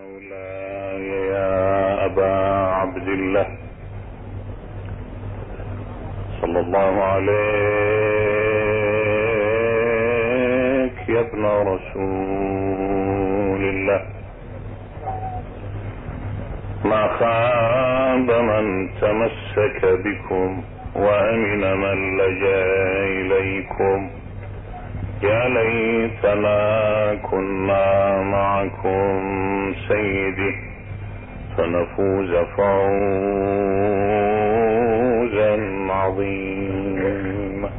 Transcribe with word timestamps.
مولاي 0.00 1.06
يا 1.28 2.04
أبا 2.04 2.32
عبد 2.80 3.08
الله. 3.08 3.46
صلى 6.40 6.60
الله 6.60 7.02
عليك 7.02 7.28
يا 11.08 11.20
ابن 11.20 11.44
رسول 11.44 12.82
الله. 13.72 14.02
ما 16.84 17.02
خاب 17.20 18.28
من 18.30 18.88
تمسك 19.00 19.80
بكم 19.84 20.62
وأمن 20.96 21.76
من 21.76 21.98
لجأ 22.18 22.64
إليكم. 23.20 24.19
يا 25.22 25.48
ليتنا 25.48 27.14
كنا 27.14 28.22
معكم 28.22 29.74
سيدي 29.88 30.54
فنفوز 31.56 32.34
فوزا 32.56 32.80
عظيما. 35.90 37.70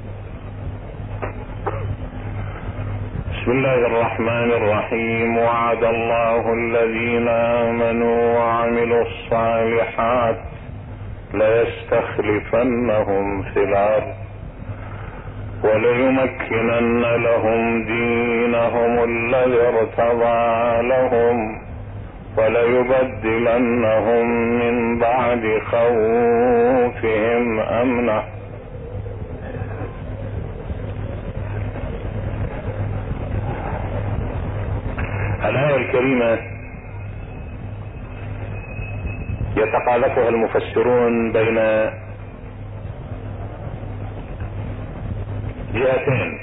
بسم 3.31 3.51
الله 3.51 3.79
الرحمن 3.87 4.51
الرحيم. 4.51 5.37
وعد 5.37 5.83
الله 5.83 6.53
الذين 6.53 7.27
آمنوا 7.27 8.37
وعملوا 8.37 9.01
الصالحات 9.01 10.37
ليستخلفنهم 11.33 13.41
في 13.41 13.63
الأرض. 13.63 14.20
وليمكنن 15.63 17.01
لهم 17.01 17.83
دينهم 17.85 19.03
الذي 19.03 19.61
ارتضى 19.61 20.81
لهم 20.87 21.61
وليبدلنهم 22.37 24.25
من 24.59 24.99
بعد 24.99 25.43
خوفهم 25.71 27.59
امنا 27.59 28.23
الآية 35.45 35.75
الكريمة 35.75 36.37
يتقاذفها 39.57 40.29
المفسرون 40.29 41.31
بين 41.31 41.57
جهتين. 45.73 46.39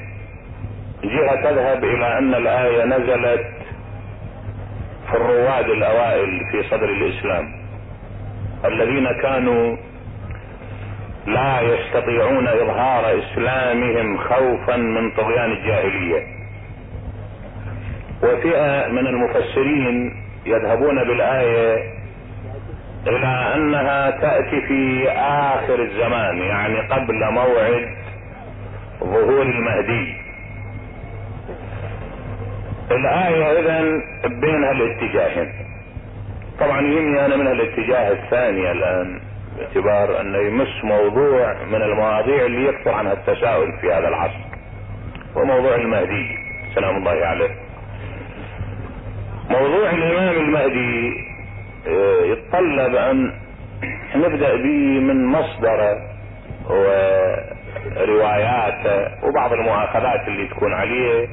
جهة 1.05 1.43
تذهب 1.43 1.84
إلى 1.84 2.19
أن 2.19 2.34
الآية 2.34 2.84
نزلت 2.84 3.47
في 5.11 5.15
الرواد 5.17 5.69
الأوائل 5.69 6.41
في 6.51 6.62
صدر 6.62 6.89
الإسلام. 6.89 7.53
الذين 8.65 9.09
كانوا 9.23 9.77
لا 11.27 11.61
يستطيعون 11.61 12.48
إظهار 12.48 13.19
إسلامهم 13.19 14.19
خوفا 14.19 14.77
من 14.77 15.11
طغيان 15.11 15.53
الجاهلية. 15.53 16.23
وفئة 18.23 18.89
من 18.89 19.07
المفسرين 19.07 20.15
يذهبون 20.47 21.05
بالآية 21.05 21.98
إلى 23.07 23.55
أنها 23.55 24.11
تأتي 24.11 24.61
في 24.61 25.11
آخر 25.11 25.83
الزمان 25.83 26.39
يعني 26.39 26.81
قبل 26.81 27.31
موعد 27.33 27.98
ظهور 29.01 29.43
المهدي. 29.43 30.17
الآية 32.91 33.61
إذا 33.61 33.81
بينها 34.29 34.71
الاتجاهين 34.73 35.53
طبعا 36.61 36.81
يهمني 36.81 37.27
أنا 37.27 37.37
منها 37.37 37.53
الاتجاه 37.53 38.13
الثاني 38.13 38.73
الآن 38.73 39.21
باعتبار 39.59 40.21
أنه 40.21 40.39
يمس 40.39 40.85
موضوع 40.85 41.55
من 41.65 41.83
المواضيع 41.83 42.47
اللي 42.47 42.69
يكثر 42.69 42.91
عنها 42.91 43.13
التساؤل 43.13 43.73
في 43.81 43.92
هذا 43.92 44.08
العصر 44.08 44.41
وموضوع 45.37 45.75
المهدي. 45.75 46.39
سلام 46.75 46.97
الله 46.97 47.27
عليه. 47.27 47.51
موضوع 49.51 49.91
الإمام 49.91 50.37
المهدي 50.37 51.13
يتطلب 52.33 52.95
أن 52.95 53.33
نبدأ 54.17 54.57
به 54.57 55.01
من 55.01 55.27
مصدره 55.27 55.98
ورواياته 57.96 59.27
وبعض 59.27 59.52
المؤاخذات 59.52 60.29
اللي 60.29 60.46
تكون 60.48 60.73
عليه. 60.74 61.29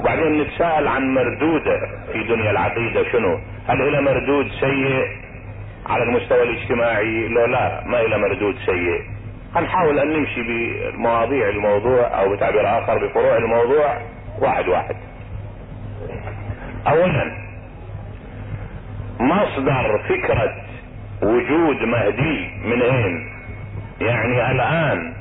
وبعدين 0.00 0.40
نتساءل 0.42 0.88
عن 0.88 1.14
مردوده 1.14 1.80
في 2.12 2.22
دنيا 2.22 2.50
العقيدة 2.50 3.12
شنو؟ 3.12 3.38
هل 3.68 3.82
إلى 3.88 4.00
مردود 4.00 4.48
سيء 4.60 5.06
على 5.86 6.02
المستوى 6.02 6.42
الاجتماعي؟ 6.42 7.28
لو 7.28 7.44
لا 7.46 7.82
ما 7.86 8.00
إلى 8.00 8.18
مردود 8.18 8.54
سيء. 8.66 9.00
هنحاول 9.56 9.98
أن 9.98 10.08
نمشي 10.08 10.42
بمواضيع 10.42 11.48
الموضوع 11.48 12.20
أو 12.20 12.36
بتعبير 12.36 12.78
آخر 12.78 13.06
بفروع 13.06 13.36
الموضوع. 13.36 13.98
واحد 14.38 14.68
واحد. 14.68 14.96
أولا 16.88 17.32
مصدر 19.20 19.98
فكرة 20.08 20.54
وجود 21.22 21.82
مهدي 21.82 22.50
من 22.64 22.82
أين؟ 22.82 23.30
يعني 24.00 24.50
الآن 24.50 25.12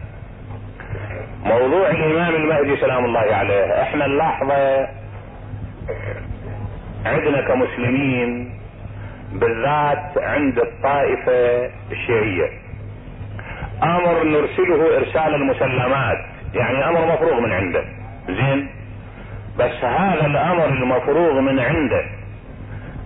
موضوع 1.46 1.90
الامام 1.90 2.36
المهدي 2.36 2.78
سلام 2.78 3.06
الله 3.06 3.20
عليه. 3.20 3.82
إحنا 3.82 4.06
اللحظة 4.06 4.88
عندنا 7.06 7.42
كمسلمين 7.48 8.60
بالذات 9.34 10.18
عند 10.18 10.60
الطائفة 10.60 11.70
الشيعية. 11.92 12.50
أمر 13.84 14.24
نرسله 14.24 14.98
إرسال 14.98 15.36
المسلمات. 15.36 16.18
يعني 16.54 16.90
أمر 16.90 17.14
مفروغ 17.14 17.40
من 17.40 17.52
عنده. 17.52 17.84
زين؟ 18.28 18.70
بس 19.60 19.84
هذا 19.84 20.26
الأمر 20.26 20.66
المفروغ 20.66 21.40
من 21.40 21.60
عنده. 21.60 22.06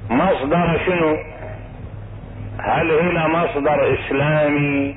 مصدر 0.10 0.80
شنو؟ 0.86 1.18
هل 2.60 2.92
هنا 2.92 3.28
مصدر 3.28 3.94
إسلامي؟ 3.94 4.96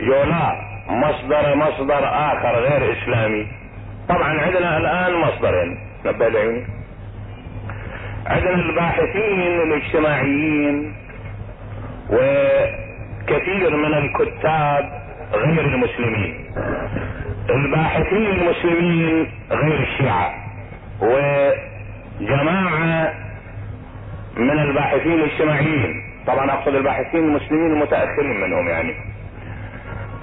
يولا 0.00 0.73
مصدر 0.94 1.54
مصدر 1.54 2.04
آخر 2.04 2.58
غير 2.58 2.92
إسلامي. 2.92 3.46
طبعا 4.08 4.40
عندنا 4.40 4.76
الآن 4.76 5.14
مصدرين. 5.14 5.78
نبه 6.06 6.64
عندنا 8.26 8.54
الباحثين 8.54 9.40
الاجتماعيين 9.40 10.94
وكثير 12.10 13.76
من 13.76 13.94
الكتاب 13.94 15.02
غير 15.32 15.60
المسلمين. 15.60 16.34
الباحثين 17.50 18.26
المسلمين 18.26 19.32
غير 19.50 19.80
الشيعة. 19.80 20.34
وجماعة 22.20 23.14
من 24.36 24.58
الباحثين 24.58 25.12
الاجتماعيين. 25.12 26.04
طبعا 26.26 26.50
أقصد 26.50 26.74
الباحثين 26.74 27.20
المسلمين 27.20 27.72
المتأخرين 27.72 28.40
منهم 28.40 28.68
يعني. 28.68 28.94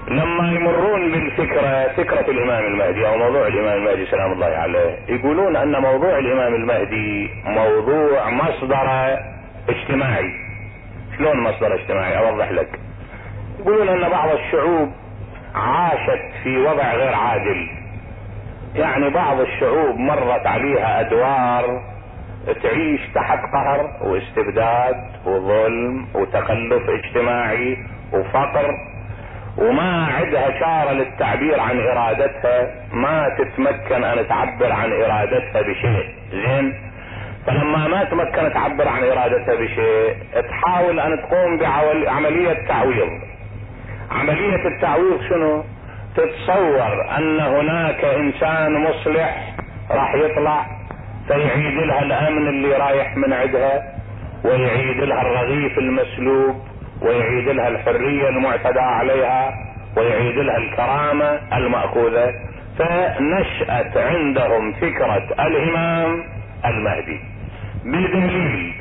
لما 0.07 0.51
يمرون 0.51 1.11
بالفكرة 1.11 1.87
فكرة 1.87 2.31
الإمام 2.31 2.65
المهدي 2.65 3.07
أو 3.07 3.17
موضوع 3.17 3.47
الإمام 3.47 3.77
المهدي 3.77 4.05
سلام 4.05 4.31
الله 4.31 4.45
عليه 4.45 4.97
يقولون 5.07 5.55
أن 5.55 5.81
موضوع 5.81 6.17
الإمام 6.17 6.55
المهدي 6.55 7.29
موضوع 7.45 8.29
مصدر 8.29 9.17
اجتماعي. 9.69 10.31
شلون 11.17 11.43
مصدر 11.43 11.73
اجتماعي؟ 11.75 12.17
أوضح 12.29 12.51
لك. 12.51 12.79
يقولون 13.59 13.89
أن 13.89 14.09
بعض 14.09 14.29
الشعوب 14.29 14.91
عاشت 15.55 16.21
في 16.43 16.57
وضع 16.57 16.93
غير 16.93 17.13
عادل. 17.15 17.67
يعني 18.75 19.09
بعض 19.09 19.39
الشعوب 19.39 19.97
مرت 19.97 20.47
عليها 20.47 20.99
أدوار 20.99 21.81
تعيش 22.63 23.01
تحت 23.15 23.39
قهر 23.53 23.89
واستبداد 24.01 24.95
وظلم 25.25 26.07
وتخلف 26.15 26.89
اجتماعي 26.89 27.77
وفقر. 28.13 28.90
وما 29.61 30.05
عندها 30.05 30.59
شارة 30.59 30.91
للتعبير 30.91 31.59
عن 31.59 31.79
إرادتها 31.79 32.67
ما 32.93 33.29
تتمكن 33.37 34.03
أن 34.03 34.27
تعبر 34.27 34.71
عن 34.71 34.91
إرادتها 34.91 35.61
بشيء. 35.61 36.05
زين؟ 36.31 36.73
فلما 37.47 37.87
ما 37.87 38.03
تمكن 38.03 38.53
تعبر 38.53 38.87
عن 38.87 39.03
إرادتها 39.03 39.55
بشيء 39.55 40.15
تحاول 40.49 40.99
أن 40.99 41.21
تقوم 41.21 41.57
بعملية 41.57 42.67
تعويض. 42.67 43.09
عملية 44.11 44.67
التعويض 44.67 45.21
شنو؟ 45.29 45.63
تتصور 46.15 47.17
أن 47.17 47.39
هناك 47.39 48.05
إنسان 48.05 48.83
مصلح 48.83 49.55
راح 49.91 50.15
يطلع 50.15 50.65
فيعيد 51.27 51.73
لها 51.87 52.01
الأمن 52.01 52.47
اللي 52.47 52.73
رايح 52.77 53.17
من 53.17 53.33
عندها 53.33 53.83
ويعيد 54.45 54.97
لها 54.97 55.21
الرغيف 55.21 55.77
المسلوب 55.77 56.70
ويعيد 57.01 57.49
لها 57.49 57.67
الحرية 57.67 58.29
المعتدى 58.29 58.79
عليها 58.79 59.53
ويعيد 59.97 60.37
لها 60.37 60.57
الكرامة 60.57 61.39
المأخوذة. 61.53 62.33
فنشأت 62.79 63.97
عندهم 63.97 64.73
فكرة 64.73 65.27
الإمام 65.39 66.23
المهدي 66.65 67.19
بدليل 67.85 68.73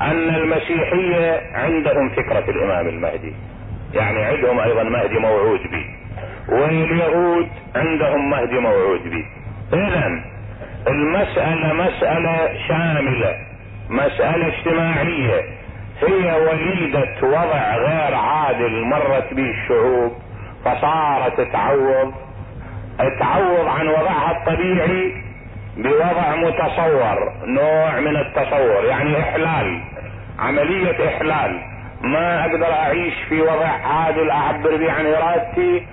أن 0.00 0.34
المسيحية 0.34 1.40
عندهم 1.54 2.08
فكرة 2.08 2.50
الإمام 2.50 2.88
المهدي. 2.88 3.32
يعني 3.94 4.24
عندهم 4.24 4.60
أيضا 4.60 4.82
مهدي 4.82 5.18
موعود 5.18 5.60
به 5.60 5.84
واليهود 6.48 7.48
عندهم 7.76 8.30
مهدي 8.30 8.58
موعود 8.58 9.00
به. 9.10 9.24
اذا 9.72 10.24
المسألة 10.88 11.72
مسألة 11.72 12.58
شاملة 12.68 13.36
مسألة 13.90 14.46
اجتماعية. 14.46 15.42
هي 16.00 16.40
وليدة 16.40 17.14
وضع 17.22 17.76
غير 17.76 18.14
عادل 18.14 18.84
مرت 18.84 19.34
به 19.34 19.50
الشعوب 19.50 20.12
فصارت 20.64 21.40
تعوض 21.52 22.14
تعوض 23.20 23.66
عن 23.66 23.88
وضعها 23.88 24.30
الطبيعي 24.32 25.12
بوضع 25.76 26.36
متصور 26.36 27.32
نوع 27.46 28.00
من 28.00 28.16
التصور 28.16 28.84
يعني 28.84 29.20
إحلال 29.20 29.80
عملية 30.38 31.08
إحلال. 31.08 31.60
ما 32.00 32.40
أقدر 32.44 32.72
أعيش 32.72 33.14
في 33.28 33.40
وضع 33.40 33.66
عادل 33.68 34.30
أعبر 34.30 34.76
به 34.76 34.92
عن 34.92 35.06
إرادتي 35.06 35.86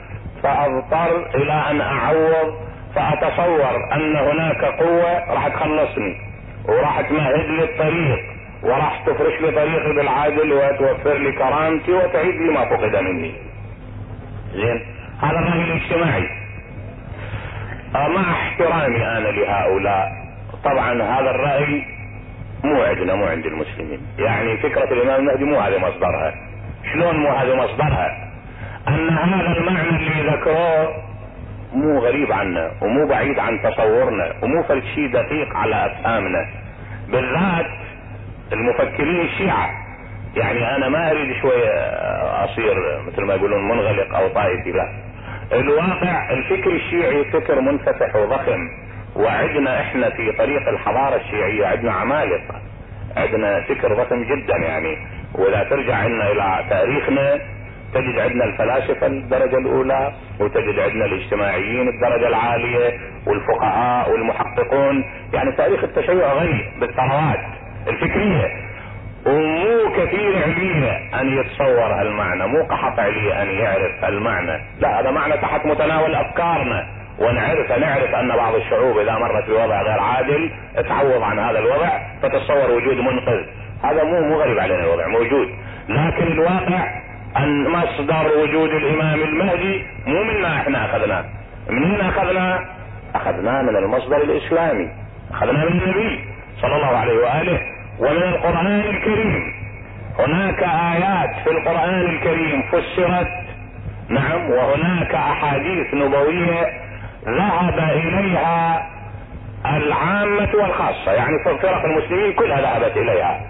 فأضطر 0.44 1.30
إلى 1.36 1.54
أن 1.72 1.82
أعوض 1.82 2.54
فأتصور 2.96 3.94
أن 3.94 4.16
هناك 4.16 4.66
قوة 4.66 5.34
راح 5.34 5.48
تخلصني 5.48 6.16
وراح 6.68 7.02
تمهد 7.02 7.46
لي 7.50 7.64
الطريق 7.64 8.20
وراح 8.64 9.04
تفرش 9.06 9.42
لي 9.42 9.52
طريقي 9.52 9.94
بالعدل 9.94 10.54
وتوفر 10.54 11.18
لي 11.18 11.32
كرامتي 11.32 11.94
وتعيد 11.94 12.36
لي 12.36 12.54
ما 12.54 12.66
فقد 12.66 12.96
مني. 12.96 13.34
زين؟ 14.54 14.82
هذا 15.22 15.40
الرأي 15.40 15.64
الاجتماعي. 15.64 16.30
مع 17.94 18.32
احترامي 18.32 19.06
أنا 19.18 19.28
لهؤلاء. 19.28 20.12
طبعا 20.64 21.02
هذا 21.02 21.30
الرأي 21.32 21.84
مو 22.64 22.82
عندنا 22.82 23.16
مو 23.16 23.26
عند 23.26 23.46
المسلمين. 23.46 24.00
يعني 24.20 24.58
فكرة 24.58 24.94
الإمام 24.94 25.20
المهدي 25.20 25.44
مو 25.44 25.60
هذه 25.60 25.78
مصدرها. 25.78 26.34
شلون 26.94 27.16
مو 27.16 27.30
هذه 27.30 27.56
مصدرها؟ 27.56 28.32
أن 28.88 29.10
هذا 29.10 29.58
المعنى 29.58 29.90
اللي 29.90 30.32
ذكروه 30.32 30.94
مو 31.74 32.00
غريب 32.00 32.32
عنا 32.32 32.72
ومو 32.82 33.08
بعيد 33.08 33.40
عن 33.40 33.62
تصورنا 33.62 34.34
ومو 34.44 34.64
فل 34.64 34.84
شيء 34.96 35.12
دقيق 35.14 35.56
على 35.56 35.86
أفهامنا. 35.86 36.46
بالذات 37.10 37.66
المفكرين 38.54 39.22
الشيعة. 39.22 39.70
يعني 40.36 40.76
أنا 40.76 40.90
ما 40.90 41.12
أريد 41.12 41.36
شوية 41.42 41.70
أصير 42.44 43.02
مثل 43.08 43.22
ما 43.22 43.34
يقولون 43.34 43.68
منغلق 43.68 44.16
أو 44.18 44.28
طائفي 44.28 44.72
لا. 44.72 44.90
الواقع 45.54 46.32
الفكر 46.32 46.72
الشيعي 46.72 47.24
فكر 47.24 47.62
منفتح 47.62 48.16
وضخم. 48.16 48.70
وعدنا 49.16 49.82
إحنا 49.82 50.10
في 50.10 50.32
طريق 50.32 50.70
الحضارة 50.70 51.16
الشيعية 51.16 51.68
عندنا 51.68 51.94
عمالقة. 51.94 52.62
عندنا 53.18 53.62
فكر 53.62 53.94
ضخم 53.94 54.24
جدا 54.24 54.58
يعني. 54.58 54.98
واذا 55.36 55.64
ترجع 55.64 55.96
عنا 55.96 56.32
إلى 56.32 56.66
تاريخنا. 56.70 57.40
تجد 57.94 58.20
عندنا 58.20 58.46
الفلاسفة 58.46 59.08
الدرجة 59.08 59.58
الأولى 59.58 60.14
وتجد 60.40 60.80
عندنا 60.80 61.06
الاجتماعيين 61.06 61.88
الدرجة 61.88 62.28
العالية 62.28 63.00
والفقهاء 63.28 64.12
والمحققون. 64.12 65.04
يعني 65.34 65.52
تاريخ 65.52 65.84
التشيع 65.84 66.34
غني 66.34 66.64
بالثروات. 66.80 67.61
الفكرية. 67.88 68.48
ومو 69.26 69.94
كثير 69.98 70.44
عليه 70.44 70.98
أن 71.22 71.40
يتصور 71.40 71.94
هالمعنى 71.94 72.48
مو 72.48 72.64
قحط 72.64 73.00
عليه 73.00 73.42
أن 73.42 73.48
يعرف 73.48 74.04
هالمعنى. 74.04 74.62
لا 74.80 75.00
هذا 75.00 75.12
معنى 75.12 75.38
تحت 75.38 75.66
متناول 75.66 76.16
أفكارنا. 76.16 76.88
ونعرف 77.20 77.72
نعرف 77.72 78.16
أن 78.16 78.36
بعض 78.36 78.56
الشعوب 78.56 78.98
إذا 78.98 79.12
مرت 79.12 79.50
بوضع 79.50 79.82
غير 79.82 80.00
عادل 80.00 80.52
تعوض 80.90 81.22
عن 81.22 81.40
هذا 81.40 81.60
الوضع 81.60 81.90
فتتصور 82.22 82.72
وجود 82.72 82.98
منقذ. 82.98 83.44
هذا 83.84 84.04
مو 84.04 84.28
مو 84.28 84.42
غريب 84.42 84.60
علينا 84.60 84.84
الوضع 84.84 85.08
موجود. 85.08 85.48
لكن 85.90 86.28
الواقع 86.32 87.02
أن 87.38 87.70
مصدر 87.70 88.38
وجود 88.38 88.70
الإمام 88.70 89.22
المهدي 89.22 89.86
مو 90.08 90.24
منا 90.24 90.56
إحنا 90.58 90.86
أخذناه. 90.86 91.26
منين 91.70 92.02
أخذناه؟ 92.02 92.60
أخذناه 93.16 93.62
من 93.62 93.76
المصدر 93.76 94.18
الإسلامي. 94.18 94.90
أخذناه 95.32 95.66
من 95.66 95.82
النبي. 95.82 96.31
صلى 96.62 96.76
الله 96.76 96.98
عليه 96.98 97.14
وآله 97.14 97.60
ومن 98.00 98.24
القرآن 98.24 98.80
الكريم. 98.80 99.54
هناك 100.20 100.64
آيات 100.64 101.44
في 101.44 101.50
القرآن 101.52 102.02
الكريم 102.02 102.64
فسرت. 102.72 103.28
نعم 104.10 104.50
وهناك 104.50 105.16
أحاديث 105.16 105.94
نبوية 105.94 106.68
ذهب 107.28 107.80
إليها 107.80 108.90
العامة 109.66 110.50
والخاصة. 110.54 111.12
يعني 111.12 111.44
فرق 111.46 111.86
المسلمين 111.86 112.34
كلها 112.34 112.62
ذهبت 112.62 112.98
إليها. 112.98 113.42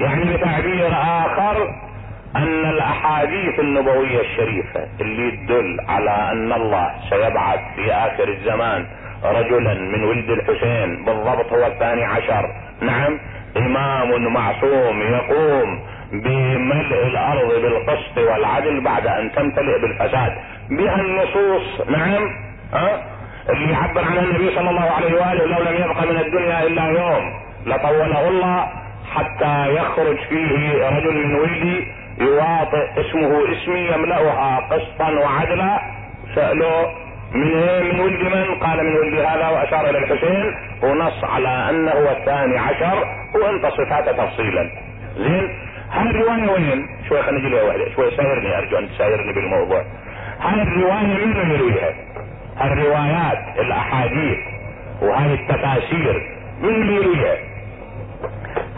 يعني 0.00 0.24
بتعبير 0.36 0.88
آخر 0.92 1.74
أن 2.36 2.70
الأحاديث 2.70 3.60
النبوية 3.60 4.20
الشريفة 4.20 4.86
اللي 5.00 5.30
تدل 5.30 5.76
على 5.88 6.10
أن 6.10 6.52
الله 6.52 6.90
سيبعث 7.10 7.60
في 7.76 7.92
آخر 7.92 8.28
الزمان 8.28 8.86
رجلا 9.24 9.74
من 9.74 10.04
ولد 10.04 10.30
الحسين 10.30 11.04
بالضبط 11.04 11.52
هو 11.52 11.66
الثاني 11.66 12.04
عشر. 12.04 12.46
نعم 12.80 13.18
إمام 13.56 14.32
معصوم 14.32 15.02
يقوم 15.02 15.80
بملء 16.12 17.06
الأرض 17.06 17.48
بالقسط 17.62 18.18
والعدل 18.18 18.80
بعد 18.80 19.06
أن 19.06 19.32
تمتلئ 19.32 19.78
بالفساد. 19.80 20.32
بها 20.70 21.00
النصوص 21.00 21.88
نعم 21.88 22.28
ها؟ 22.72 23.02
اللي 23.50 23.72
يعبر 23.72 24.04
عنها 24.04 24.22
النبي 24.22 24.54
صلى 24.54 24.70
الله 24.70 24.90
عليه 24.90 25.14
وآله 25.14 25.44
لو 25.46 25.70
لم 25.70 25.74
يبق 25.84 26.10
من 26.10 26.16
الدنيا 26.16 26.66
إلا 26.66 26.84
يوم 26.84 27.32
لطوله 27.66 28.28
الله 28.28 28.68
حتى 29.14 29.74
يخرج 29.74 30.16
فيه 30.28 30.88
رجل 30.88 31.26
من 31.26 31.34
ولدي 31.34 31.86
يواطئ 32.20 33.00
اسمه 33.00 33.52
اسمي 33.52 33.80
يملأها 33.80 34.60
قسطا 34.70 35.10
وعدلا. 35.10 35.80
سألوا 36.34 37.07
من 37.34 37.84
من 37.84 38.00
ولد 38.00 38.22
من؟ 38.22 38.54
قال 38.66 38.84
من 38.84 38.96
ولد 38.96 39.18
هذا 39.18 39.48
وأشار 39.48 39.90
إلى 39.90 39.98
الحسين 39.98 40.54
ونص 40.82 41.24
على 41.24 41.48
أنه 41.48 41.90
هو 41.90 42.10
الثاني 42.10 42.58
عشر 42.58 43.04
وأنت 43.34 43.66
صفاته 43.66 44.12
تفصيلا. 44.12 44.70
زين؟ 45.16 45.48
هاي 45.92 46.10
الرواية 46.10 46.50
وين؟ 46.50 46.88
شوي 47.08 47.22
خلينا 47.22 47.48
نجي 47.48 47.54
واحدة، 47.54 47.94
شوي 47.94 48.10
سايرني 48.16 48.58
أرجو 48.58 48.78
أن 48.78 48.88
تسايرني 48.88 49.32
بالموضوع. 49.32 49.84
هاي 50.40 50.62
الرواية 50.62 51.26
مين 51.26 51.32
اللي 51.36 51.54
يرويها؟ 51.54 51.94
الروايات 52.64 53.58
الأحاديث 53.58 54.38
وهاي 55.02 55.34
التفاسير 55.34 56.36
مين 56.62 56.74
اللي 56.74 56.94
يرويها؟ 56.94 57.36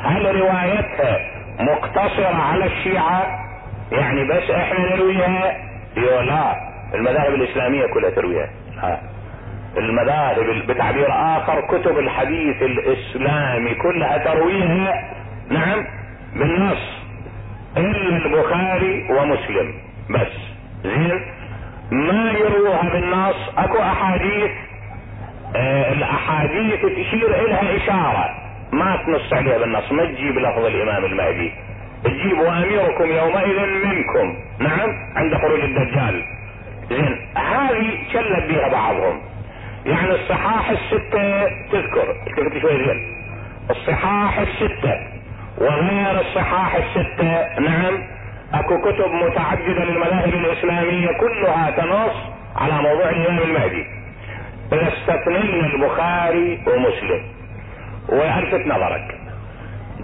هل 0.02 0.40
روايتها 0.40 1.18
مقتصرة 1.60 2.36
على 2.36 2.64
الشيعة؟ 2.66 3.46
يعني 3.92 4.24
بس 4.24 4.50
إحنا 4.50 4.96
نرويها؟ 4.96 5.56
يو 5.96 6.20
لا 6.20 6.69
المذاهب 6.94 7.34
الإسلامية 7.34 7.86
كلها 7.86 8.10
ترويها. 8.10 8.48
ها. 8.78 9.02
المذاهب 9.76 10.66
بتعبير 10.68 11.06
آخر 11.10 11.60
كتب 11.60 11.98
الحديث 11.98 12.62
الإسلامي 12.62 13.74
كلها 13.74 14.18
ترويها 14.18 15.14
نعم 15.50 15.86
بالنص. 16.36 17.02
إلا 17.76 18.16
البخاري 18.26 19.06
ومسلم. 19.10 19.74
بس. 20.10 20.32
زين؟ 20.84 21.20
ما 21.90 22.32
يروها 22.32 22.88
بالنص. 22.92 23.58
أكو 23.58 23.78
أحاديث 23.78 24.50
آه 25.56 25.92
الأحاديث 25.92 26.80
تشير 26.80 27.44
إلها 27.44 27.76
إشارة. 27.76 28.34
ما 28.72 28.96
تنص 29.06 29.32
عليها 29.32 29.58
بالنص. 29.58 29.92
ما 29.92 30.04
تجيب 30.04 30.38
لفظ 30.38 30.64
الإمام 30.64 31.04
المهدي. 31.04 31.52
تجيب 32.04 32.38
واميركم 32.38 33.04
يومئذ 33.04 33.60
منكم. 33.84 34.36
نعم؟ 34.58 34.90
عند 35.16 35.34
خروج 35.34 35.60
الدجال. 35.60 36.22
هذه 37.36 37.98
شلت 38.12 38.44
بها 38.48 38.68
بعضهم. 38.68 39.20
يعني 39.86 40.10
الصحاح 40.10 40.70
الستة 40.70 41.44
تذكر. 41.72 42.14
كتبت 42.26 42.62
شوي 42.62 42.84
زين. 42.84 43.16
الصحاح 43.70 44.38
الستة 44.38 45.00
وغير 45.58 46.20
الصحاح 46.20 46.74
الستة. 46.74 47.58
نعم. 47.60 48.02
أكو 48.54 48.80
كتب 48.80 49.10
متعددة 49.10 49.84
للمذاهب 49.84 50.34
الإسلامية 50.34 51.08
كلها 51.12 51.70
تنص 51.70 52.16
على 52.56 52.72
موضوع 52.72 53.10
الإمام 53.10 53.38
المهدي. 53.38 53.84
إذا 54.72 54.88
استثنينا 54.88 55.66
البخاري 55.66 56.60
ومسلم. 56.66 57.22
وألفت 58.08 58.66
نظرك. 58.66 59.18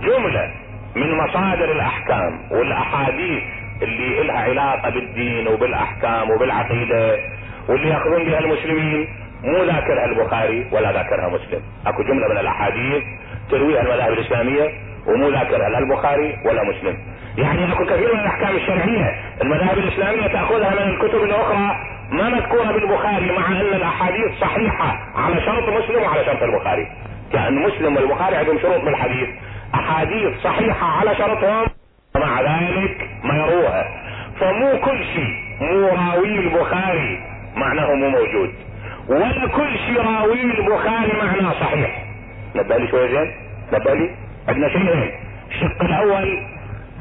جملة 0.02 0.50
من 0.97 1.19
مصادر 1.19 1.73
الأحكام 1.73 2.40
والأحاديث 2.50 3.43
اللي 3.83 4.23
لها 4.23 4.38
علاقة 4.38 4.90
بالدين 4.90 5.49
وبالأحكام 5.49 6.30
وبالعقيدة 6.30 7.16
واللي 7.68 7.88
يأخذون 7.88 8.25
بها 8.25 8.38
المسلمين 8.38 9.06
مو 9.45 9.64
ذاكرها 9.64 10.04
البخاري 10.04 10.68
ولا 10.73 10.92
ذاكرها 10.92 11.28
مسلم. 11.28 11.62
أكو 11.87 12.02
جملة 12.02 12.28
من 12.28 12.38
الأحاديث 12.38 13.02
ترويها 13.50 13.80
المذاهب 13.80 14.12
الإسلامية 14.12 14.71
ومو 15.06 15.28
ذاكرها 15.28 15.68
لا 15.68 15.78
البخاري 15.78 16.37
ولا 16.45 16.62
مسلم. 16.64 16.97
يعني 17.38 17.73
اكو 17.73 17.85
كثير 17.85 18.14
من 18.14 18.21
الأحكام 18.21 18.56
الشرعية 18.56 19.14
المذاهب 19.42 19.78
الإسلامية 19.78 20.26
تأخذها 20.26 20.71
من 20.71 20.95
الكتب 20.95 21.23
الأخرى 21.23 21.76
ما 22.11 22.28
مذكورة 22.28 22.73
بالبخاري 22.73 23.33
مع 23.33 23.47
أن 23.47 23.75
الأحاديث 23.75 24.40
صحيحة 24.40 24.99
على 25.16 25.40
شرط 25.40 25.68
مسلم 25.68 26.02
وعلى 26.02 26.25
شرط 26.25 26.42
البخاري. 26.42 26.87
كأن 27.33 27.62
مسلم 27.62 27.97
والبخاري 27.97 28.37
عندهم 28.37 28.59
شروط 28.59 28.85
بالحديث. 28.85 29.28
أحاديث 29.75 30.38
صحيحة 30.45 30.87
على 30.87 31.14
شرطهم 31.14 31.66
ومع 32.16 32.40
ذلك 32.40 32.96
يروها 33.50 33.85
فمو 34.41 34.81
كل 34.81 35.05
شيء 35.05 35.35
مو 35.61 35.88
راوي 35.88 36.38
البخاري 36.38 37.21
معناه 37.57 37.95
مو 37.95 38.09
موجود. 38.09 38.55
ولا 39.09 39.47
كل 39.49 39.79
شيء 39.87 40.00
راوي 40.00 40.43
البخاري 40.43 41.12
معناه 41.12 41.53
صحيح. 41.53 42.03
نبالي 42.57 42.88
شوية 42.88 43.07
زين؟ 43.07 43.33
نبالي 43.73 44.11
عندنا 44.49 44.69
شيئين 44.69 45.11
الشق 45.50 45.83
الأول 45.83 46.38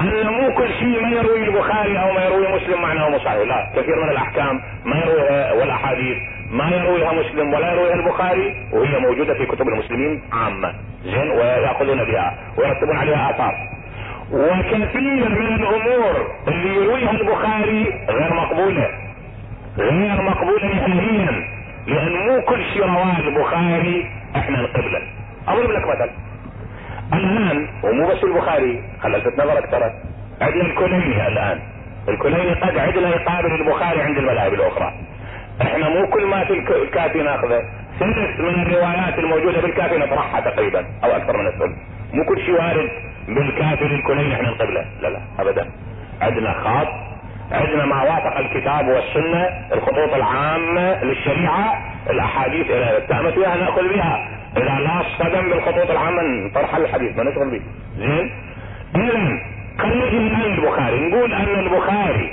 أن 0.01 0.27
مو 0.27 0.53
كل 0.53 0.69
شيء 0.79 1.01
ما 1.01 1.09
يروي 1.09 1.43
البخاري 1.43 1.99
أو 1.99 2.13
ما 2.13 2.25
يروي 2.25 2.55
مسلم 2.55 2.81
معناه 2.81 3.09
مو 3.09 3.19
صحيح. 3.19 3.47
لا 3.47 3.71
كثير 3.75 4.03
من 4.03 4.09
الأحكام 4.09 4.61
ما 4.85 4.95
يرويها 4.95 5.53
والأحاديث 5.53 6.17
ما 6.51 6.69
يرويها 6.69 7.13
مسلم 7.13 7.53
ولا 7.53 7.71
يرويها 7.73 7.93
البخاري 7.93 8.67
وهي 8.73 8.99
موجودة 8.99 9.33
في 9.33 9.45
كتب 9.45 9.67
المسلمين 9.67 10.21
عامة. 10.33 10.73
زين 11.03 11.29
ويأخذون 11.31 12.03
بها 12.03 12.37
ويرتبون 12.57 12.97
عليها 12.97 13.31
آثار. 13.31 13.74
وكثير 14.31 15.29
من 15.29 15.55
الأمور 15.55 16.27
اللي 16.47 16.75
يرويها 16.75 17.11
البخاري 17.11 18.05
غير 18.09 18.33
مقبولة 18.33 18.89
غير 19.77 20.21
مقبولة 20.21 20.67
نهائيا 20.75 21.43
لأن 21.87 22.11
مو 22.27 22.41
كل 22.41 22.63
شيء 22.73 22.81
رواه 22.85 23.19
البخاري 23.19 24.05
إحنا 24.35 24.61
نقبله 24.61 25.01
أضرب 25.47 25.71
لك 25.71 25.87
مثل 25.87 26.09
الآن 27.13 27.67
ومو 27.83 28.07
بس 28.07 28.23
البخاري 28.23 28.83
خل 29.01 29.15
الفت 29.15 29.39
نظرك 29.39 29.71
ترى 29.71 29.91
عندنا 30.41 30.63
الكليني 30.63 31.27
الآن 31.27 31.59
الكليني 32.09 32.53
قد 32.53 32.77
عندنا 32.77 33.09
يقابل 33.09 33.51
البخاري 33.61 34.01
عند 34.01 34.17
المذاهب 34.17 34.53
الأخرى 34.53 34.93
إحنا 35.61 35.89
مو 35.89 36.07
كل 36.07 36.25
ما 36.25 36.43
في 36.45 36.53
الكافي 36.83 37.21
ناخذه 37.23 37.61
ثلث 37.99 38.39
من 38.39 38.61
الروايات 38.61 39.19
الموجوده 39.19 39.61
بالكافي 39.61 39.97
نطرحها 39.97 40.41
تقريبا 40.41 40.85
أو 41.03 41.11
أكثر 41.11 41.37
من 41.37 41.47
الثلث 41.47 41.75
مو 42.13 42.25
كل 42.25 42.41
شيء 42.45 42.53
وارد 42.53 42.89
بالكافي 43.27 43.83
للكلين 43.83 44.31
إحنا 44.31 44.49
نقبله 44.49 44.85
لا 45.01 45.07
لا 45.07 45.19
ابدا. 45.39 45.71
عندنا 46.21 46.53
خاص 46.53 46.87
عندنا 47.51 47.85
ما 47.85 48.03
وافق 48.03 48.37
الكتاب 48.37 48.87
والسنة 48.87 49.49
الخطوط 49.73 50.13
العامة 50.13 51.03
للشريعة 51.03 51.85
الأحاديث 52.09 52.71
اذا 52.71 52.97
اتهمت 52.97 53.33
فيها 53.33 53.55
ناخذ 53.55 53.93
بها. 53.93 54.27
إذا 54.57 54.79
لا 54.79 55.01
اصطدم 55.01 55.49
بالخطوط 55.49 55.89
العامة 55.89 56.21
نطرح 56.21 56.75
الحديث 56.75 57.17
ما 57.17 57.23
نشغل 57.23 57.49
به. 57.49 57.61
زين؟ 57.97 58.31
اذا 58.95 59.39
خلينا 59.79 60.07
الان 60.07 60.53
البخاري. 60.53 61.09
نقول 61.09 61.33
أن 61.33 61.59
البخاري 61.59 62.31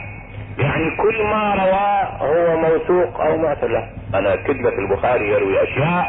يعني 0.58 0.96
كل 0.96 1.22
ما 1.22 1.54
رواه 1.54 2.04
هو 2.04 2.56
موثوق 2.56 3.20
أو 3.20 3.42
لا 3.42 3.87
أنا 4.14 4.37
كذبة 4.37 4.78
البخاري 4.78 5.28
يروي 5.28 5.62
أشياء 5.62 6.06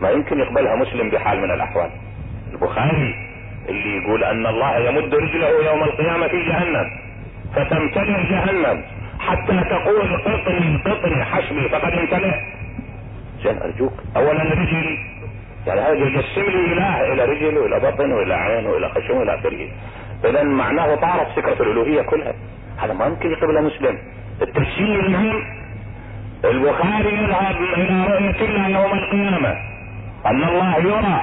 ما 0.00 0.10
يمكن 0.10 0.38
يقبلها 0.38 0.76
مسلم 0.76 1.10
بحال 1.10 1.40
من 1.40 1.50
الأحوال. 1.50 1.90
البخاري 2.52 3.31
اللي 3.68 3.96
يقول 3.96 4.24
أن 4.24 4.46
الله 4.46 4.78
يمد 4.78 5.14
رجله 5.14 5.48
يوم 5.70 5.82
القيامة 5.82 6.28
في 6.28 6.42
جهنم 6.48 6.90
فتمتلئ 7.54 8.22
جهنم. 8.30 8.82
حتى 9.20 9.64
تقول 9.70 10.22
قطني 10.24 10.82
قطني 10.84 11.24
حسبي 11.24 11.68
فقد 11.68 11.92
امتلئ. 11.92 12.34
زين 13.42 13.62
ارجوك 13.62 13.92
اولا 14.16 14.42
رجل 14.42 14.98
يعني 15.66 15.80
هذا 15.80 15.92
يجسم 15.92 16.40
لي 16.40 16.72
إله 16.72 17.12
إلى 17.12 17.24
رجل 17.24 17.58
وإلى 17.58 17.80
بطن 17.80 18.12
وإلى 18.12 18.34
عين 18.34 18.66
وإلى 18.66 18.88
خشم 18.88 19.16
وإلى 19.16 19.34
آخره. 19.34 19.68
اذا 20.24 20.42
معناه 20.42 20.94
طارت 20.94 21.28
فكرة 21.36 21.62
الألوهية 21.62 22.02
كلها. 22.02 22.34
هذا 22.78 22.92
ما 22.92 23.06
يمكن 23.06 23.30
يقبله 23.30 23.60
مسلم. 23.60 23.98
التفسير 24.42 25.00
المهم 25.06 25.42
البخاري 26.44 27.14
يذهب 27.14 27.56
إلى 27.56 28.06
رؤية 28.06 28.48
الله 28.48 28.68
يوم 28.68 28.92
القيامة. 28.98 29.56
أن 30.26 30.44
الله 30.44 30.78
يرى 30.78 31.20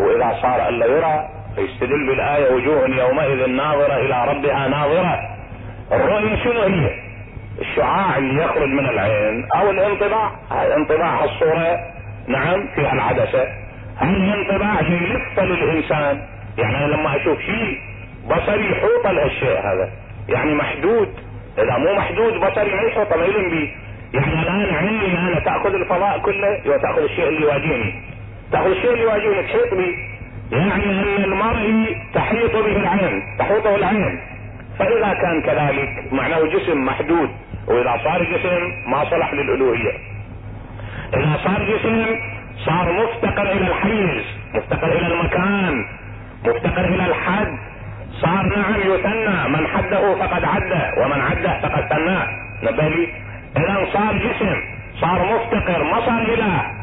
وإذا 0.00 0.38
صار 0.42 0.68
الا 0.68 0.86
يرى 0.86 1.28
يستدل 1.58 2.06
بالآية 2.06 2.54
وجوه 2.54 2.88
يومئذ 2.88 3.50
ناظرة 3.50 3.96
إلى 3.96 4.24
ربها 4.28 4.68
ناظرة. 4.68 5.18
الرؤية 5.92 6.36
شنو 6.44 6.62
هي؟ 6.62 6.90
الشعاع 7.60 8.18
اللي 8.18 8.42
يخرج 8.44 8.68
من 8.68 8.88
العين 8.88 9.48
أو 9.54 9.70
الانطباع. 9.70 10.32
انطباع 10.76 11.24
الصورة. 11.24 11.76
نعم 12.28 12.68
فيها 12.74 12.92
العدسة. 12.92 13.46
هل 13.96 14.14
الانطباع 14.14 14.82
شيء 14.82 15.16
يفصل 15.16 15.52
الانسان 15.52 16.22
يعني 16.58 16.76
أنا 16.76 16.94
لما 16.94 17.16
أشوف 17.16 17.40
شيء 17.40 17.78
بصري 18.26 18.70
يحوط 18.70 19.06
الشيء 19.06 19.58
هذا. 19.58 19.90
يعني 20.28 20.54
محدود. 20.54 21.08
إذا 21.58 21.78
مو 21.78 21.94
محدود 21.94 22.32
بصري 22.32 22.74
ما 22.74 22.82
يحوط 22.82 23.16
ما 23.16 23.24
يلم 23.24 23.50
بي. 23.50 23.76
يعني 24.14 24.42
الآن 24.42 24.74
عيني 24.74 25.18
أنا 25.18 25.40
تأخذ 25.40 25.74
الفضاء 25.74 26.18
كله 26.18 26.60
وتاخذ 26.66 27.02
الشيء 27.02 27.28
اللي 27.28 27.42
يواجهني. 27.42 28.02
تأخذ 28.52 28.70
الشيء 28.70 28.90
اللي 28.90 29.02
يواجهني 29.02 29.42
تحيط 29.42 29.74
بي. 29.74 30.09
يعني 30.52 30.84
أن 30.84 31.24
المرء 31.24 31.96
تحيط 32.14 32.52
به 32.52 32.76
العين 32.76 33.22
تحوطه 33.38 33.74
العين. 33.76 34.20
فإذا 34.78 35.14
كان 35.14 35.42
كذلك 35.42 36.12
معناه 36.12 36.40
جسم 36.40 36.84
محدود 36.84 37.30
وإذا 37.68 38.00
صار 38.04 38.24
جسم 38.24 38.90
ما 38.90 39.04
صلح 39.04 39.32
للألوهية. 39.32 39.92
إذا 41.14 41.38
صار 41.44 41.76
جسم 41.76 42.06
صار 42.66 42.92
مفتقر 42.92 43.52
إلى 43.52 43.66
الحيز 43.66 44.24
مفتقر 44.54 44.92
إلى 44.92 45.06
المكان 45.06 45.84
مفتقر 46.46 46.84
إلى 46.84 47.06
الحد. 47.06 47.58
صار 48.20 48.46
نعم 48.56 48.80
يثنى 48.80 49.48
من 49.48 49.66
حده 49.66 50.14
فقد 50.14 50.44
عده 50.44 50.92
ومن 50.98 51.20
عده 51.20 51.60
فقد 51.60 51.88
ثناه 51.88 52.26
نبالي 52.62 53.08
إذا 53.56 53.86
صار 53.92 54.16
جسم 54.16 54.56
صار 55.00 55.34
مفتقر 55.34 55.84
ما 55.84 56.00
صار 56.00 56.22
إله. 56.22 56.80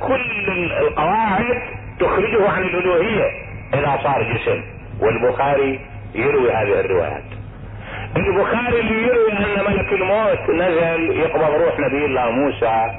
كل 0.00 0.50
القواعد 0.80 1.62
تخرجه 2.00 2.48
عن 2.48 2.62
الألوهية 2.62 3.24
اذا 3.74 3.98
صار 4.02 4.22
جسم 4.22 4.62
والبخاري 5.00 5.80
يروي 6.14 6.52
هذه 6.52 6.80
الروايات. 6.80 7.22
البخاري 8.16 8.80
اللي 8.80 9.02
يروي 9.02 9.32
إن 9.32 9.64
ملك 9.66 9.92
الموت 9.92 10.50
نزل 10.50 11.16
يقبض 11.16 11.50
روح 11.62 11.78
نبي 11.80 12.04
الله 12.04 12.30
موسى 12.30 12.90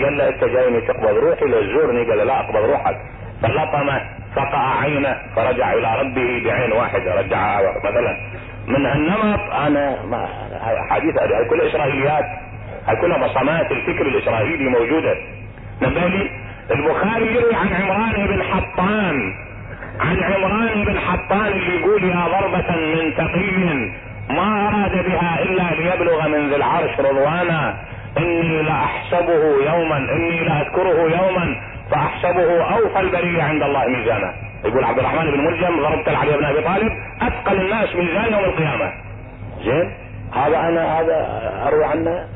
قال 0.00 0.18
له 0.18 0.28
أنت 0.28 0.44
جايني 0.44 0.80
تقبض 0.80 1.16
روحي 1.16 1.44
لو 1.44 1.62
تزورني 1.62 2.10
قال 2.10 2.26
لا 2.26 2.40
اقبض 2.40 2.70
روحك. 2.70 2.96
فلطمه 3.42 4.00
فقع 4.36 4.80
عينه 4.80 5.16
فرجع 5.36 5.72
إلى 5.72 6.00
ربه 6.00 6.42
بعين 6.44 6.72
واحدة 6.72 7.20
رجع 7.20 7.60
مثلا. 7.84 8.16
من 8.66 8.86
هالنمط 8.86 9.52
أنا 9.52 10.06
ما 10.06 10.28
حديث 10.90 11.14
هذه 11.22 11.48
كلها 11.50 11.66
إسرائيليات 11.66 12.24
هاي 12.86 12.96
كلها 12.96 13.26
بصمات 13.26 13.72
الفكر 13.72 14.06
الإسرائيلي 14.06 14.68
موجودة. 14.68 15.16
نبالي 15.82 16.30
البخاري 16.70 17.34
يروي 17.34 17.54
عن 17.54 17.68
عمران 17.68 18.26
بن 18.26 18.42
حطان 18.42 19.34
عن 20.00 20.22
عمران 20.22 20.84
بن 20.84 20.98
حطان 20.98 21.46
اللي 21.46 21.80
يقول 21.80 22.04
يا 22.04 22.26
ضربة 22.28 22.76
من 22.76 23.14
تقي 23.16 23.92
ما 24.30 24.68
أراد 24.68 24.92
بها 24.92 25.42
إلا 25.42 25.74
ليبلغ 25.74 26.28
من 26.28 26.48
ذي 26.48 26.56
العرش 26.56 27.00
رضوانا 27.00 27.76
إني 28.18 28.62
لأحسبه 28.62 29.72
يوما 29.72 29.96
إني 29.96 30.44
لأذكره 30.44 31.00
يوما 31.00 31.56
فأحسبه 31.90 32.62
أوفى 32.62 33.00
البرية 33.00 33.42
عند 33.42 33.62
الله 33.62 33.86
ميزانا. 33.86 34.34
يقول 34.64 34.84
عبد 34.84 34.98
الرحمن 34.98 35.30
بن 35.30 35.44
ملجم 35.44 35.82
ضربت 35.82 36.08
علي 36.08 36.36
بن 36.36 36.44
أبي 36.44 36.60
طالب 36.60 36.92
أثقل 37.22 37.60
الناس 37.60 37.96
ميزان 37.96 38.32
يوم 38.32 38.44
القيامة. 38.44 38.92
زين؟ 39.64 39.92
هذا 40.34 40.58
أنا 40.60 41.00
هذا 41.00 41.16
أروي 41.66 41.84
عنه؟ 41.84 42.26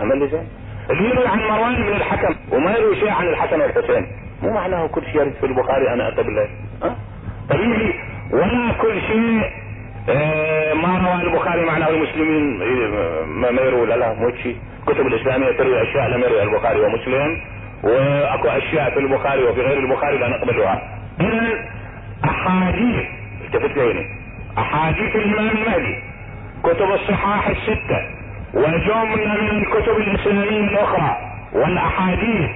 عمل 0.00 0.28
زين؟ 0.28 0.48
يروي 0.90 1.26
عن 1.26 1.38
مروان 1.38 1.74
بن 1.74 1.92
الحكم 1.92 2.34
وما 2.52 2.76
يروي 2.76 2.96
شيء 2.96 3.10
عن 3.10 3.26
الحسن 3.26 3.60
والحسين. 3.60 4.06
مو 4.42 4.50
معناه 4.50 4.86
كل 4.86 5.02
شيء 5.02 5.16
يرد 5.16 5.32
في 5.40 5.46
البخاري 5.46 5.92
أنا 5.92 6.08
اقبله 6.08 6.48
أه؟ 6.82 6.96
طبيعي. 7.50 7.94
ولا 8.30 8.72
كل 8.82 9.00
شيء 9.00 9.42
آه 10.08 10.74
ما 10.74 10.98
روى 10.98 11.22
البخاري 11.22 11.64
معناه 11.64 11.88
المسلمين 11.88 12.58
ما 13.26 13.62
يروي 13.62 13.86
لا 13.86 13.96
لا 13.96 14.12
مو 14.12 14.30
شيء. 14.42 14.56
كتب 14.86 15.06
الإسلامية 15.06 15.56
تروي 15.58 15.82
أشياء 15.82 16.08
لم 16.08 16.20
يروي 16.20 16.42
البخاري 16.42 16.80
ومسلم 16.80 17.40
وأكو 17.82 18.48
أشياء 18.48 18.90
في 18.90 18.98
البخاري 18.98 19.42
وفي 19.42 19.60
غير 19.60 19.78
البخاري 19.78 20.18
لا 20.18 20.28
نقبلها. 20.28 20.98
اذا 21.20 21.68
أحاديث 22.24 23.06
التفت 23.44 23.76
لي 23.76 24.06
أحاديث 24.58 25.16
الإمام 25.16 25.48
المهدي 25.48 26.02
كتب 26.62 26.90
الصحاح 26.92 27.48
الستة. 27.48 28.15
وجملة 28.56 29.40
من 29.42 29.62
الكتب 29.62 29.96
الإسلامية 29.96 30.60
الأخرى 30.60 31.16
والأحاديث 31.52 32.50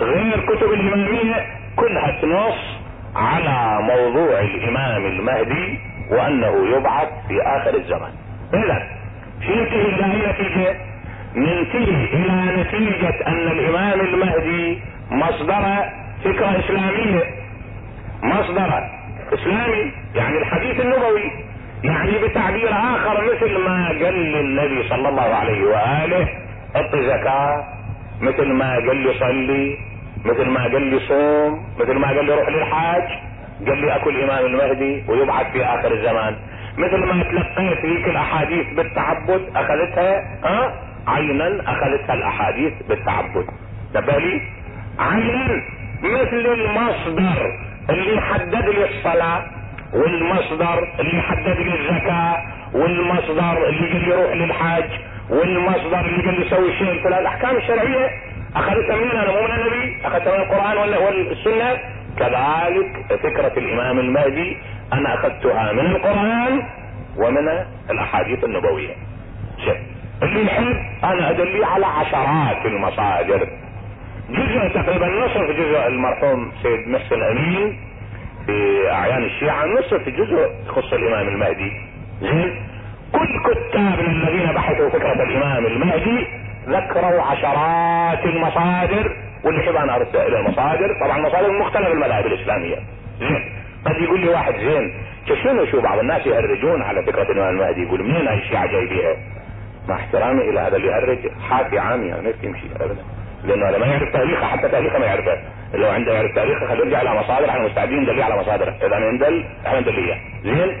غير 0.00 0.40
كتب 0.40 0.72
الإمامية 0.72 1.46
كلها 1.76 2.20
تنص 2.22 2.58
على 3.16 3.82
موضوع 3.82 4.40
الإمام 4.40 5.06
المهدي 5.06 5.78
وأنه 6.10 6.76
يبعث 6.76 7.08
في 7.28 7.42
آخر 7.42 7.74
الزمان. 7.74 8.12
اذا 8.54 8.88
ننتهي 9.40 9.88
إلى 9.88 10.04
اي 10.04 10.32
نتيجة 10.32 10.76
ننتهي 11.36 12.04
إلى 12.14 12.62
نتيجة 12.62 13.26
أن 13.26 13.48
الإمام 13.48 14.00
المهدي 14.00 14.80
مصدر 15.10 15.84
فكرة 16.24 16.58
إسلامية. 16.58 17.24
مصدر 18.22 18.90
إسلامي 19.32 19.92
يعني 20.14 20.38
الحديث 20.38 20.80
النبوي. 20.80 21.32
يعني 21.84 22.18
بتعبير 22.18 22.72
آخر 22.72 23.24
مثل 23.24 23.58
ما 23.58 23.88
قال 23.88 24.14
للنبي 24.14 24.88
صلى 24.88 25.08
الله 25.08 25.34
عليه 25.34 25.64
وآله 25.64 26.28
اعط 26.76 26.96
زكاة 26.96 27.64
مثل 28.20 28.52
ما 28.52 28.74
قال 28.74 28.96
لي 28.96 29.12
صلي 29.20 29.78
مثل 30.24 30.44
ما 30.48 30.62
قال 30.62 30.82
لي 30.82 30.98
صوم 31.08 31.64
مثل 31.80 31.92
ما 31.94 32.06
قال 32.08 32.24
لي 32.24 32.34
روح 32.34 32.48
للحاج 32.48 33.02
قال 33.66 33.78
لي 33.78 33.96
اكو 33.96 34.10
الامام 34.10 34.44
المهدي 34.46 35.04
ويبعث 35.08 35.52
في 35.52 35.64
آخر 35.64 35.92
الزمان. 35.92 36.36
مثل 36.78 36.96
ما 36.96 37.22
تلقيت 37.22 37.86
ذيك 37.86 38.06
الأحاديث 38.08 38.66
بالتعبد 38.76 39.42
أخذتها 39.56 40.22
ها؟ 40.44 40.72
عينا 41.06 41.62
أخذتها 41.66 42.14
الأحاديث 42.14 42.72
بالتعبد. 42.88 43.46
نبه 43.94 44.18
لي؟ 44.18 44.40
عينا. 44.98 45.62
مثل 46.02 46.46
المصدر 46.46 47.58
اللي 47.90 48.20
حدد 48.20 48.68
لي 48.68 48.84
الصلاة. 48.84 49.44
والمصدر 49.92 50.88
اللي 51.00 51.22
حدد 51.22 51.58
لي 51.58 51.74
الزكاة 51.80 52.36
والمصدر 52.74 53.68
اللي 53.68 53.92
قال 53.92 54.08
لي 54.08 54.14
روح 54.14 54.32
للحاج 54.32 54.90
والمصدر 55.30 56.00
اللي 56.00 56.22
قال 56.22 56.40
لي 56.40 56.50
سوي 56.50 56.72
شيء 56.78 56.90
الفلاني 56.90 57.20
الأحكام 57.20 57.56
الشرعية. 57.56 58.10
اخذتها 58.56 58.96
منين؟ 58.96 59.10
أنا 59.10 59.32
مو 59.32 59.46
من 59.46 59.52
النبي. 59.52 59.96
اخذتها 60.04 60.36
من 60.36 60.42
القرآن 60.42 60.76
ولا 60.76 60.98
والسنة 60.98 61.78
كذلك 62.18 63.20
فكرة 63.22 63.52
الإمام 63.58 63.98
المهدي 63.98 64.56
أنا 64.92 65.14
أخذتها 65.14 65.72
من 65.72 65.86
القرآن 65.86 66.62
ومن 67.16 67.48
الأحاديث 67.90 68.44
النبوية. 68.44 68.94
شيء 69.64 69.80
اللي 70.22 70.46
يحب 70.46 70.76
أنا 71.04 71.30
أدلي 71.30 71.64
على 71.64 71.86
عشرات 71.86 72.66
المصادر. 72.66 73.48
جزء 74.30 74.68
تقريبا 74.74 75.06
نصف 75.06 75.50
جزء 75.50 75.86
المرحوم 75.86 76.52
سيد 76.62 76.88
محسن 76.88 77.22
أمين. 77.22 77.91
في 78.46 78.90
أعيان 78.90 79.24
الشيعة 79.24 79.66
نصف 79.66 80.08
جزء 80.08 80.50
يخص 80.66 80.92
الإمام 80.92 81.28
المهدي. 81.28 81.72
زين. 82.20 82.66
كل 83.12 83.54
كتابنا 83.54 84.10
الذين 84.10 84.52
بحثوا 84.54 84.88
فكرة 84.88 85.22
الإمام 85.22 85.66
المهدي 85.66 86.26
ذكروا 86.68 87.22
عشرات 87.22 88.24
المصادر 88.24 89.16
واللي 89.44 89.60
يحب 89.60 89.76
أنا 89.76 89.96
أرد 89.96 90.16
إلى 90.16 90.40
المصادر. 90.40 90.88
طبعا 91.04 91.18
مصادر 91.18 91.58
مختلف 91.58 91.86
المذاهب 91.86 92.26
الإسلامية. 92.26 92.76
زين. 93.20 93.52
قد 93.86 93.96
يقول 94.02 94.20
لي 94.20 94.28
واحد 94.28 94.54
زين 94.54 94.94
شنو 95.42 95.66
شو 95.66 95.80
بعض 95.80 95.98
الناس 95.98 96.26
يهرجون 96.26 96.82
على 96.82 97.02
فكرة 97.02 97.32
الإمام 97.32 97.48
المهدي؟ 97.54 97.82
يقول 97.82 98.02
منين 98.02 98.28
هاي 98.28 98.38
الشيعة 98.38 98.66
جايبيها 98.66 99.16
مع 99.88 99.94
احترامي 99.94 100.50
إلى 100.50 100.60
هذا 100.60 100.76
اللي 100.76 100.88
يهرج. 100.88 101.18
حافي 101.50 101.78
عامي 101.78 102.10
ما 102.10 102.32
يمشي 102.42 102.66
ابدا. 102.80 103.04
لأنه 103.44 103.70
لما 103.70 103.86
يعرف 103.86 104.12
تاريخه 104.12 104.46
حتى 104.46 104.68
تاريخه 104.68 104.98
ما 104.98 105.06
يعرفه. 105.06 105.38
لو 105.74 105.90
عنده 105.90 106.12
يعرف 106.12 106.34
تاريخه 106.34 106.66
خليه 106.66 106.84
يرجع 106.84 106.98
على 106.98 107.14
مصادر 107.14 107.50
إحنا 107.50 107.62
مستعدين 107.62 108.02
ندلي 108.02 108.22
على 108.22 108.36
مصادره 108.36 108.74
إذا 108.82 108.98
ندل 108.98 109.44
إحنا 109.66 109.80
ندلية. 109.80 110.14
زين؟ 110.44 110.76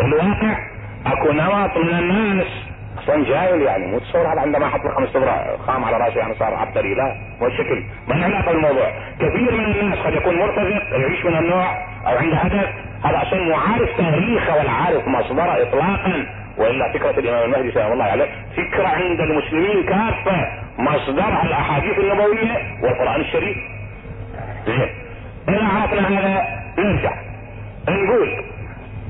الواقع 0.00 0.58
اكو 1.06 1.32
نمط 1.32 1.76
من 1.76 1.98
الناس. 1.98 2.46
أصلا 2.98 3.24
جاهل 3.24 3.62
يعني 3.62 3.86
مو 3.86 3.98
تصور 3.98 4.32
هذا 4.32 4.40
عندما 4.40 4.68
حط 4.68 4.84
له 4.84 4.94
خمس 4.94 5.08
خام 5.66 5.84
على 5.84 5.96
راسه 5.96 6.18
يعني 6.18 6.34
صار 6.34 6.54
عبقري. 6.54 6.94
لا 6.94 7.14
مو 7.40 7.46
الشكل. 7.46 7.82
ما 8.08 8.14
له 8.14 8.24
علاقة 8.24 8.52
بالموضوع؟ 8.52 8.90
كثير 9.18 9.52
من 9.52 9.64
الناس 9.64 9.98
قد 9.98 10.12
يكون 10.12 10.38
مرتزق 10.38 10.98
يعيش 10.98 11.24
من 11.24 11.36
النوع 11.36 11.66
أو 12.06 12.16
عنده 12.16 12.36
هدف. 12.36 12.68
هذا 13.04 13.22
أصلا 13.22 13.42
مو 13.42 13.54
عارف 13.54 13.96
تاريخه 13.96 14.56
ولا 14.56 14.70
عارف 14.70 15.08
مصدره 15.08 15.62
اطلاقا. 15.62 16.26
وإلا 16.58 16.92
فكرة 16.92 17.10
الإمام 17.10 17.44
المهدي 17.44 17.72
سلام 17.72 17.92
الله 17.92 18.04
عليه 18.04 18.26
فكرة 18.56 18.88
عند 18.88 19.20
المسلمين 19.20 19.82
كافة 19.84 20.46
مصدرها 20.78 21.42
الأحاديث 21.42 21.98
النبوية 21.98 22.56
والقرآن 22.82 23.20
الشريف. 23.20 23.56
زين. 24.66 24.88
اذا 25.48 25.64
عرفنا 25.64 26.08
هذا 26.08 26.44
نرجع. 26.78 27.12
نقول 27.88 28.44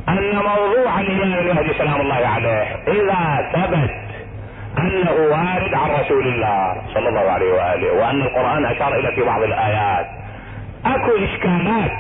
أن 0.09 0.35
موضوع 0.35 1.01
الإمام 1.01 1.33
المهدي 1.33 1.73
سلام 1.79 2.01
الله 2.01 2.27
عليه 2.27 2.77
إذا 2.89 3.51
ثبت 3.53 3.91
أنه 4.79 5.11
وارد 5.13 5.75
عن 5.75 5.91
رسول 6.01 6.27
الله 6.27 6.77
صلى 6.95 7.09
الله 7.09 7.31
عليه 7.31 7.53
وآله 7.53 7.93
وأن 7.93 8.23
القرآن 8.23 8.65
أشار 8.65 8.99
إلى 8.99 9.13
في 9.15 9.23
بعض 9.23 9.43
الآيات 9.43 10.07
أكو 10.87 11.11
إشكالات 11.25 11.93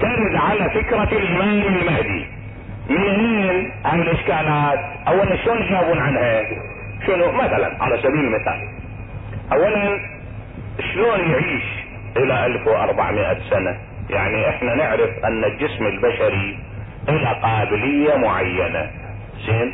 ترد 0.00 0.36
على 0.36 0.70
فكرة 0.70 1.08
الإمام 1.12 1.62
المهدي. 1.76 2.21
منين 2.88 3.72
هاي 3.84 4.02
الاشكالات 4.02 4.78
اولا 5.08 5.36
شلون 5.36 5.58
يجاوبون 5.62 5.98
عنها 5.98 6.42
شنو؟ 7.06 7.32
مثلا 7.32 7.82
على 7.82 7.98
سبيل 7.98 8.20
المثال. 8.20 8.68
اولا 9.52 10.00
شلون 10.92 11.20
يعيش 11.30 11.64
إلى 12.16 12.46
1400 12.46 13.38
سنة؟ 13.50 13.78
يعني 14.10 14.48
إحنا 14.48 14.74
نعرف 14.74 15.10
أن 15.24 15.44
الجسم 15.44 15.86
البشري 15.86 16.58
له 17.08 17.32
قابلية 17.32 18.16
معينة. 18.16 18.90
زين؟ 19.46 19.72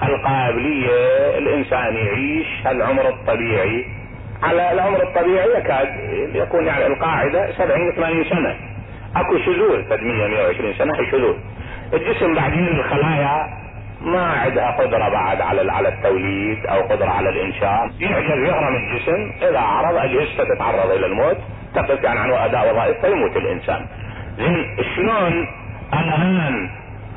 هالقابلية 0.00 0.90
الإنسان 1.38 1.96
يعيش؟ 1.96 2.46
هالعمر 2.66 3.08
الطبيعي؟ 3.08 3.84
على 4.42 4.72
العمر 4.72 5.02
الطبيعي 5.02 5.48
يكاد 5.58 5.88
يكون 6.34 6.66
يعني 6.66 6.86
القاعدة 6.86 7.52
70 7.52 7.92
80 7.92 8.24
سنة. 8.24 8.56
أكو 9.16 9.38
شذوذ 9.38 9.84
فد 9.84 10.02
100 10.02 10.26
120 10.28 10.74
سنة 10.74 11.10
شذوذ. 11.10 11.34
الجسم 11.92 12.34
بعدين 12.34 12.68
الخلايا 12.68 13.60
ما 14.00 14.24
عندها 14.32 14.70
قدرة 14.70 15.08
بعد 15.08 15.40
على 15.40 15.72
على 15.72 15.88
التوليد 15.88 16.66
أو 16.66 16.80
قدرة 16.82 17.10
على 17.10 17.28
الإنشاء. 17.28 17.90
يعجز 18.00 18.38
يهرم 18.48 18.76
الجسم 18.76 19.32
إذا 19.48 19.58
عرض 19.58 19.96
اجهزته 19.96 20.54
تتعرض 20.54 20.90
إلى 20.90 21.06
الموت. 21.06 21.36
تقف 21.74 22.04
يعني 22.04 22.20
عن 22.20 22.30
اداء 22.32 22.72
وظائف 22.72 23.06
فيموت 23.06 23.36
الإنسان. 23.36 23.86
زين 24.36 24.76
شلون 24.96 25.48
الان 25.94 26.70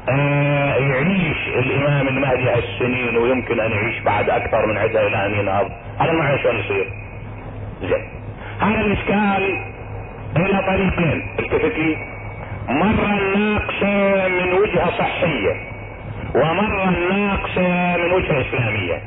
آه 0.10 0.76
يعيش 0.76 1.48
الإمام 1.48 2.08
المهدي 2.08 2.50
هالسنين 2.50 3.18
ويمكن 3.18 3.60
أن 3.60 3.72
يعيش 3.72 4.00
بعد 4.00 4.30
أكثر 4.30 4.66
من 4.66 4.78
عدة 4.78 5.08
إلى 5.08 5.26
أن 5.26 5.34
ينهض؟ 5.34 5.72
هذا 6.00 6.12
ما 6.12 6.38
شلون 6.38 6.60
يصير. 6.60 6.90
زين. 7.82 8.10
هذا 8.60 8.82
الإشكال 8.82 9.64
إلى 10.38 10.64
طريقين. 10.68 11.36
التفت 11.40 11.78
لي 11.78 12.13
مرة 12.70 13.36
ناقصة 13.36 14.28
من 14.28 14.54
وجهة 14.54 14.98
صحية 14.98 15.56
ومرة 16.36 16.90
ناقصة 16.90 17.98
من 17.98 18.12
وجهة 18.12 18.42
إسلامية. 18.42 19.02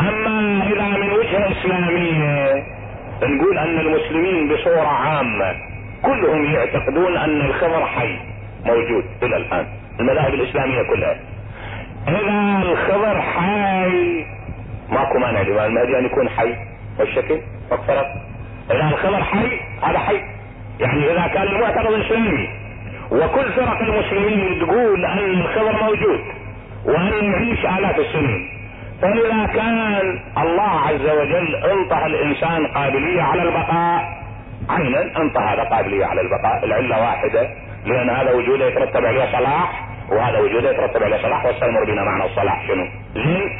أما 0.00 0.66
إذا 0.66 0.88
من 0.98 1.12
وجهة 1.12 1.52
إسلامية 1.52 2.64
نقول 3.22 3.58
أن 3.58 3.78
المسلمين 3.78 4.48
بصورة 4.48 4.86
عامة 4.86 5.54
كلهم 6.02 6.44
يعتقدون 6.44 7.16
أن 7.16 7.40
الخضر 7.40 7.86
حي 7.86 8.18
موجود 8.64 9.04
إلى 9.22 9.36
الآن 9.36 9.66
المذاهب 10.00 10.34
الإسلامية 10.34 10.82
كلها. 10.82 11.16
إذا 12.08 12.62
الخضر 12.62 13.20
حي 13.20 14.24
ماكو 14.90 15.18
مانع 15.18 15.40
الامام 15.40 15.66
المهدي 15.66 15.98
أن 15.98 16.04
يكون 16.04 16.28
حي 16.28 16.54
والشكل 16.98 17.40
فالفرق 17.70 18.06
إذا 18.70 18.88
الخضر 18.88 19.24
حي 19.24 19.60
هذا 19.82 19.98
حي. 19.98 20.20
يعني 20.80 21.12
إذا 21.12 21.26
كان 21.26 21.42
المعتقد 21.42 21.92
إسلامي 21.92 22.48
وكل 23.12 23.52
فرق 23.52 23.80
المسلمين 23.80 24.60
تقول 24.60 25.04
ان 25.04 25.18
الخضر 25.18 25.82
موجود 25.82 26.20
وان 26.84 27.24
يعيش 27.32 27.66
آلاف 27.66 27.98
السنين. 27.98 28.48
فاذا 29.02 29.46
كان 29.46 30.18
الله 30.38 30.80
عز 30.88 31.06
وجل 31.18 31.56
انطى 31.56 32.06
الإنسان 32.06 32.66
قابلية 32.66 33.22
على 33.22 33.42
البقاء. 33.42 34.22
عينا 34.70 35.16
انطى 35.16 35.40
هذا 35.40 35.62
قابلية 35.62 36.04
على 36.04 36.20
البقاء. 36.20 36.64
العلة 36.64 37.00
واحدة. 37.00 37.48
لأن 37.86 38.10
هذا 38.10 38.32
وجوده 38.32 38.66
يترتب 38.66 39.04
عليه 39.04 39.24
صلاح 39.32 39.88
وهذا 40.10 40.38
وجوده 40.38 40.70
يترتب 40.70 41.02
عليه 41.02 41.22
صلاح. 41.22 41.44
واستمر 41.44 41.84
بنا 41.84 42.02
معنى 42.04 42.24
الصلاح 42.24 42.66
شنو. 42.68 42.86
زين. 43.14 43.50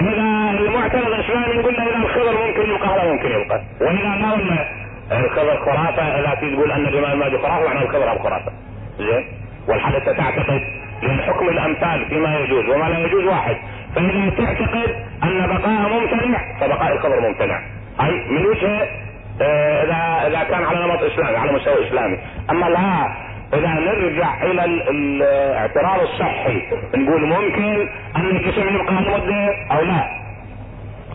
إذا 0.00 0.18
المعترض 0.60 1.06
الاسلامي 1.06 1.54
يقول 1.54 1.76
إذا 1.76 1.96
الخضر 1.96 2.46
ممكن 2.46 2.70
يبقى 2.70 2.88
هذا 2.88 3.12
ممكن 3.12 3.30
يبقى. 3.30 3.62
وإذا 3.80 4.08
ولا 4.34 4.85
الخبر 5.12 5.56
خرافة 5.64 6.18
التي 6.18 6.56
تقول 6.56 6.72
أن 6.72 6.86
الإمام 6.86 7.12
المهدي 7.12 7.38
خرافة 7.38 7.66
معنى 7.66 7.82
الخبر 7.82 8.18
خرافة. 8.18 8.52
زين؟ 8.98 9.24
والحدث 9.68 10.04
تعتقد 10.04 10.60
لأن 11.02 11.20
حكم 11.20 11.48
الأمثال 11.48 12.06
فيما 12.08 12.38
يجوز 12.38 12.68
وما 12.68 12.84
لا 12.84 12.98
يجوز 12.98 13.24
واحد. 13.24 13.56
فإذا 13.94 14.30
تعتقد 14.30 14.96
أن 15.22 15.46
بقاء 15.46 15.88
ممتنع 15.88 16.58
فبقاء 16.60 16.92
الخبر 16.92 17.20
ممتنع. 17.20 17.60
أي 18.00 18.10
من 18.10 18.46
وجهة 18.46 18.88
آه، 19.42 19.84
إذا 19.84 20.26
إذا 20.28 20.44
كان 20.44 20.64
على 20.64 20.86
نمط 20.86 21.02
إسلامي 21.02 21.36
على 21.36 21.52
مستوى 21.52 21.88
إسلامي. 21.88 22.18
أما 22.50 22.66
لا 22.66 23.08
إذا 23.54 23.68
نرجع 23.68 24.42
إلى 24.42 24.64
الاعتراض 24.64 26.00
الصحي 26.00 26.62
نقول 26.96 27.26
ممكن 27.26 27.88
ان 28.16 28.26
الجسم 28.26 28.74
يبقى 28.74 28.94
مدة 28.94 29.54
أو 29.70 29.84
لا؟ 29.84 30.08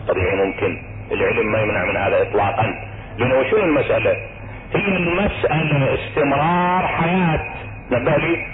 طبيعي 0.08 0.36
ممكن. 0.36 0.82
العلم 1.12 1.52
ما 1.52 1.62
يمنع 1.62 1.84
من 1.84 1.96
هذا 1.96 2.22
اطلاقا. 2.22 2.91
لأنه 3.18 3.50
شنو 3.50 3.64
المسألة. 3.64 4.16
هي 4.74 4.96
المسألة 4.96 5.94
استمرار 5.94 6.86
حياة. 6.86 7.40
نبه 7.90 8.16
لي. 8.16 8.46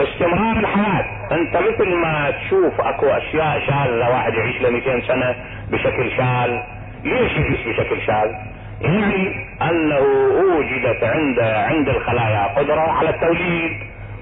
استمرار 0.00 0.56
الحياة. 0.58 1.04
أنت 1.32 1.56
مثل 1.56 1.94
ما 1.94 2.30
تشوف 2.30 2.80
أكو 2.80 3.06
أشياء 3.06 3.60
شاذة 3.66 4.08
واحد 4.10 4.34
يعيش 4.34 4.60
له 4.62 4.70
200 4.70 5.00
سنة 5.00 5.34
بشكل 5.70 6.10
شاذ 6.16 6.50
ليش 7.04 7.32
يعيش 7.32 7.60
بشكل 7.66 8.00
شاذ 8.06 8.28
يعني 8.80 9.46
أنه 9.62 9.98
أوجدت 10.40 11.04
عند 11.04 11.40
عند 11.40 11.88
الخلايا 11.88 12.46
قدرة 12.58 12.80
على 12.80 13.10
التوليد 13.10 13.72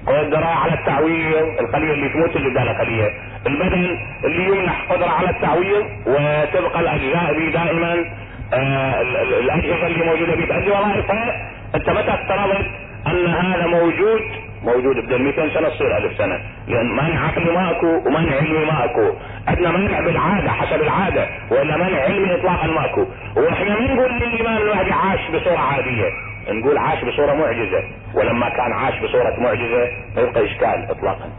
قدرة 0.07 0.47
على 0.47 0.75
التعويض. 0.75 1.49
الخلية 1.61 1.93
اللي 1.93 2.09
تموت 2.09 2.37
اللي 2.37 2.51
بدها 2.51 2.75
خلية 2.79 3.11
البدن 3.47 3.99
اللي 4.25 4.45
يمنح 4.45 4.93
قدرة 4.93 5.09
على 5.09 5.31
التعويض 5.31 5.85
وتبقى 6.07 6.81
الأجزاء 6.81 7.51
دائما 7.53 8.05
الاجهزه 8.53 9.87
اللي 9.87 10.05
موجودة 10.05 10.37
فيه 10.37 10.47
تؤدي 10.47 10.71
وظائفها. 10.71 11.51
انت 11.75 11.91
متى 11.91 12.15
افترضت 12.15 12.67
أن 13.07 13.27
هذا 13.27 13.67
موجود 13.67 14.21
موجود 14.65 14.97
بدل 14.97 15.23
200 15.23 15.55
سنة 15.55 15.69
تصير 15.69 15.97
1000 15.97 16.19
سنة. 16.19 16.41
لأن 16.69 16.87
مانع 16.87 17.27
عقلي 17.27 17.53
ماكو 17.53 17.87
ومانع 18.07 18.37
علمي 18.37 18.65
ماكو. 18.65 19.13
عندنا 19.49 19.71
مانع 19.71 20.01
بالعادة 20.01 20.51
حسب 20.51 20.83
العادة. 20.83 21.27
ولا 21.51 21.77
مانع 21.77 22.01
علمي 22.01 22.35
اطلاقا 22.35 22.67
ماكو. 22.67 23.07
وإحنا 23.37 23.81
ما 23.81 23.95
نقول 23.95 24.23
الامام 24.23 24.63
المهدي 24.63 24.93
عاش 24.93 25.31
بصورة 25.31 25.59
عادية. 25.59 26.11
نقول 26.49 26.79
عاش 26.79 27.05
بصورة 27.05 27.35
معجزة. 27.35 27.83
ولما 28.15 28.49
كان 28.49 28.73
عاش 28.73 28.99
بصورة 28.99 29.35
معجزة 29.41 29.89
ما 30.17 30.23
يبقى 30.23 30.45
إشكال 30.45 30.91
اطلاقا. 30.91 31.31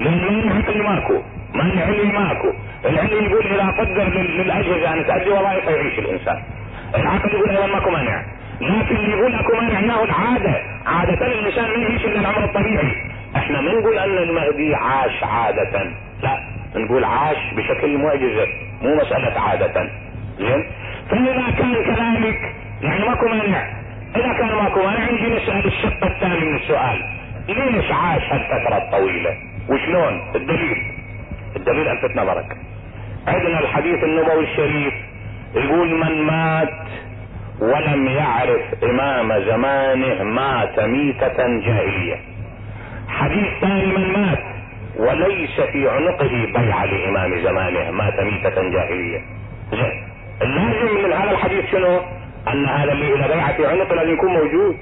لأن 0.00 0.20
مانع 0.20 0.54
عقلي 0.54 0.82
ماكو. 0.82 1.22
مانع 1.54 1.82
علمي 1.84 2.12
ماكو. 2.12 2.52
العلم 2.84 3.24
يقول 3.24 3.46
إذا 3.46 3.66
قدر 3.66 4.04
للاجهزه 4.04 4.94
أن 4.94 5.06
تؤدي 5.06 5.30
وظائف 5.30 5.64
يعيش 5.64 5.98
الإنسان. 5.98 6.42
العقل 6.94 7.28
يقول 7.28 7.50
أيضا 7.50 7.66
ماكو 7.66 7.90
مانع. 7.90 8.24
لكن 8.60 8.96
اللي 8.96 9.10
يقول 9.10 9.34
أكو 9.34 9.56
مانع 9.56 9.78
إنه 9.78 10.04
العاده 10.04 10.62
عادة. 10.86 11.26
الإنسان 11.26 11.64
ما 11.64 11.76
يعيش 11.76 12.04
إلا 12.04 12.20
العمر 12.20 12.44
الطبيعي. 12.44 12.92
إحنا 13.36 13.60
ما 13.60 13.72
نقول 13.72 13.98
أن 13.98 14.18
المهدي 14.18 14.74
عاش 14.74 15.22
عادة. 15.22 15.90
لا 16.22 16.38
نقول 16.76 17.04
عاش 17.04 17.36
بشكل 17.56 17.98
معجزة 17.98 18.46
مو 18.82 18.94
مسألة 18.94 19.40
عادة. 19.40 19.90
زين؟ 20.38 20.64
فإذا 21.10 21.50
كان 21.58 21.74
كذلك 21.74 22.54
يعني 22.82 23.08
ماكو 23.08 23.28
مانع. 23.28 23.70
إذا 24.16 24.32
كان 24.32 24.54
ماكو 24.54 24.82
مانع 24.82 25.10
نجي 25.10 25.34
نسأل 25.34 25.66
الشق 25.66 26.04
الثاني 26.04 26.44
من 26.44 26.56
السؤال. 26.56 27.04
ليش 27.48 27.92
عاش 27.92 28.22
هالفترة 28.22 28.76
الطويلة؟ 28.76 29.36
وشلون؟ 29.68 30.22
الدليل. 30.34 30.76
الدليل 31.56 31.88
ألفت 31.88 32.16
نظرك. 32.16 32.56
عندنا 33.26 33.60
الحديث 33.60 34.04
النبوي 34.04 34.44
الشريف 34.44 34.94
يقول 35.54 35.94
من 35.94 36.22
مات 36.22 36.88
ولم 37.60 38.06
يعرف 38.06 38.84
إمام 38.84 39.44
زمانه 39.44 40.22
مات 40.22 40.80
ميتة 40.80 41.36
جاهلية. 41.36 42.16
حديث 43.08 43.48
ثاني 43.60 43.86
من 43.86 44.12
مات 44.12 44.38
وليس 44.96 45.60
في 45.60 45.88
عنقه 45.88 46.28
بيع 46.28 46.84
لإمام 46.84 47.40
زمانه 47.42 47.90
مات 47.90 48.20
ميتة 48.20 48.70
جاهلية. 48.70 49.20
زين 49.72 50.04
اللازم 50.42 51.04
من 51.04 51.12
هذا 51.12 51.30
الحديث 51.30 51.70
شنو؟ 51.70 52.00
أن 52.48 52.66
هذا 52.66 52.92
اللي 52.92 53.14
إلى 53.14 53.28
بيعة 53.28 53.56
في 53.56 53.66
عنقه 53.66 53.94
لازم 53.94 54.12
يكون 54.12 54.32
موجود. 54.32 54.76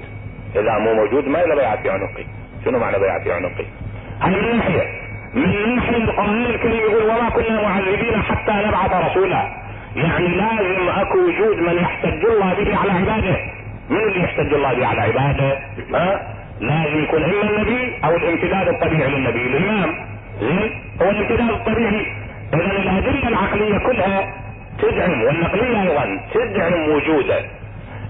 إذا 0.55 0.77
مو 0.77 0.93
موجود 0.93 1.27
ما 1.27 1.45
إلى 1.45 1.55
بيعة 1.55 1.81
في 1.81 1.89
عنقه. 1.89 2.25
شنو 2.65 2.79
معنى 2.79 2.99
بيعة 2.99 3.23
في 3.23 3.31
عنقه؟ 3.31 3.65
هذه 4.19 4.41
من 4.41 4.57
ناحية 4.57 5.08
من 5.33 5.75
ناحية 5.75 5.97
القرآن 5.97 6.45
الكريم 6.45 6.79
يقول 6.79 7.03
وما 7.03 7.29
كنا 7.29 7.61
معذبين 7.61 8.21
حتى 8.21 8.51
نبعث 8.51 9.11
رسولا. 9.11 9.59
يعني 9.95 10.27
لازم 10.27 10.89
أكو 10.89 11.17
وجود 11.17 11.57
من 11.61 11.75
يحتج 11.75 12.25
الله 12.25 12.53
به 12.53 12.77
على 12.77 12.91
عباده. 12.91 13.37
من 13.89 13.97
اللي 13.97 14.23
يحتج 14.23 14.53
الله 14.53 14.73
به 14.73 14.87
على 14.87 15.01
عباده؟ 15.01 15.59
ها؟ 15.93 16.35
لازم 16.61 17.03
يكون 17.03 17.23
اما 17.23 17.49
النبي 17.49 17.95
أو 18.03 18.15
الامتداد 18.15 18.67
الطبيعي 18.67 19.09
للنبي. 19.09 19.41
الامام 19.41 19.95
زين 20.39 20.71
هو 21.01 21.09
الامتداد 21.09 21.49
الطبيعي. 21.49 22.05
اذا 22.53 22.65
الأدلة 22.65 23.27
العقلية 23.27 23.77
كلها 23.77 24.33
تدعم 24.79 25.23
والنقلية 25.23 25.81
أيضا 25.81 26.19
تدعم 26.33 26.89
وجوده. 26.89 27.45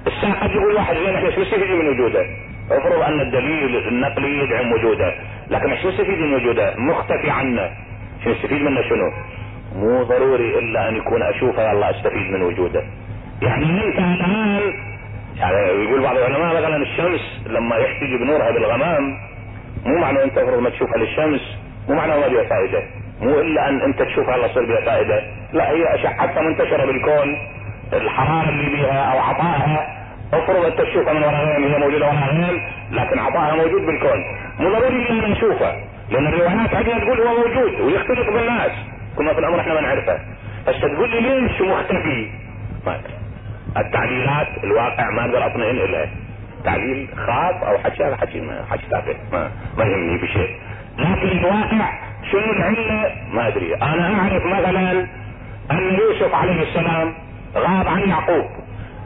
الساعة 0.07 0.43
قد 0.43 0.51
يقول 0.51 0.75
واحد 0.75 0.95
زين 0.95 1.15
إحنا 1.15 1.31
شو 1.31 1.57
من 1.57 1.87
وجوده؟ 1.87 2.25
افرض 2.71 3.01
أن 3.01 3.19
الدليل 3.19 3.87
النقلي 3.87 4.43
يدعم 4.43 4.71
وجوده، 4.71 5.13
لكن 5.49 5.77
شو 5.81 5.89
نستفيد 5.89 6.19
من 6.19 6.33
وجوده؟ 6.33 6.75
مختفي 6.77 7.29
عنا. 7.29 7.69
شو 8.23 8.29
نستفيد 8.29 8.61
منه 8.61 8.81
شنو؟ 8.81 9.11
مو 9.75 10.03
ضروري 10.03 10.59
إلا 10.59 10.89
أن 10.89 10.95
يكون 10.95 11.23
اشوفه 11.23 11.71
يلا 11.71 11.89
أستفيد 11.89 12.31
من 12.31 12.41
وجوده. 12.41 12.83
يعني 13.41 13.65
الان 13.65 14.73
يعني 15.37 15.83
يقول 15.83 16.01
بعض 16.01 16.17
العلماء 16.17 16.55
مثلا 16.55 16.77
الشمس 16.77 17.47
لما 17.47 17.75
يحتج 17.75 18.15
بنورها 18.21 18.51
بالغمام 18.51 19.17
مو 19.85 19.99
معنى 19.99 20.23
أنت 20.23 20.37
افرض 20.37 20.59
ما 20.59 20.69
تشوفها 20.69 20.97
للشمس 20.97 21.41
مو 21.89 21.95
معنى 21.95 22.11
ما 22.11 22.27
بها 22.27 22.43
فائدة. 22.43 22.83
مو 23.21 23.39
إلا 23.39 23.69
أن 23.69 23.81
أنت 23.81 24.01
تشوفها 24.01 24.35
الله 24.35 24.45
يصير 24.45 24.65
بها 24.65 24.85
فائدة. 24.85 25.23
لا 25.53 25.69
هي 25.69 25.95
اشعتها 25.95 26.41
منتشرة 26.41 26.85
بالكون. 26.85 27.37
الحرارة 27.93 28.49
اللي 28.49 28.69
بها 28.69 29.13
أو 29.13 29.19
عطائها 29.19 29.99
افرض 30.33 30.65
أنت 30.65 30.81
تشوفها 30.81 31.13
من 31.13 31.23
وراء 31.23 31.59
هي 31.59 31.79
موجودة 31.79 32.05
وراء 32.05 32.59
لكن 32.91 33.19
عطائها 33.19 33.55
موجود 33.55 33.81
بالكون. 33.81 34.23
مو 34.59 34.69
ضروري 34.69 35.09
أن 35.09 35.31
نشوفه 35.31 35.75
لأن 36.09 36.27
الروايات 36.27 36.73
عندنا 36.75 36.99
تقول 36.99 37.19
هو 37.19 37.37
موجود 37.37 37.81
ويختلط 37.81 38.29
بالناس. 38.29 38.71
كنا 39.17 39.33
في 39.33 39.39
الأمر 39.39 39.59
إحنا 39.59 39.73
ما 39.73 39.81
نعرفه. 39.81 40.19
بس 40.67 40.79
تقول 40.81 41.09
لي 41.09 41.19
ليش 41.19 41.61
مختفي؟ 41.61 42.29
ما 42.85 43.01
التعليلات 43.77 44.47
الواقع 44.63 45.09
ما 45.09 45.21
أقدر 45.25 45.45
أطمئن 45.45 45.77
إليه. 45.77 46.09
تعليل 46.63 47.07
خاص 47.15 47.63
أو 47.63 47.77
حكي 47.77 48.03
هذا 48.03 48.15
حكي 48.15 48.41
ما 48.41 48.65
حكي 48.71 48.85
تافه 48.91 49.15
ما, 49.31 49.51
ما 49.77 49.83
يهمني 49.83 50.17
بشيء 50.17 50.55
لكن 50.97 51.37
الواقع 51.37 51.99
شنو 52.31 52.51
العلة؟ 52.51 53.15
ما 53.33 53.47
أدري. 53.47 53.75
أنا 53.75 54.19
أعرف 54.19 54.45
مثلا 54.45 55.07
أن 55.71 55.93
يوسف 55.99 56.35
عليه 56.35 56.61
السلام 56.61 57.13
غاب 57.55 57.87
عن 57.87 58.09
يعقوب. 58.09 58.45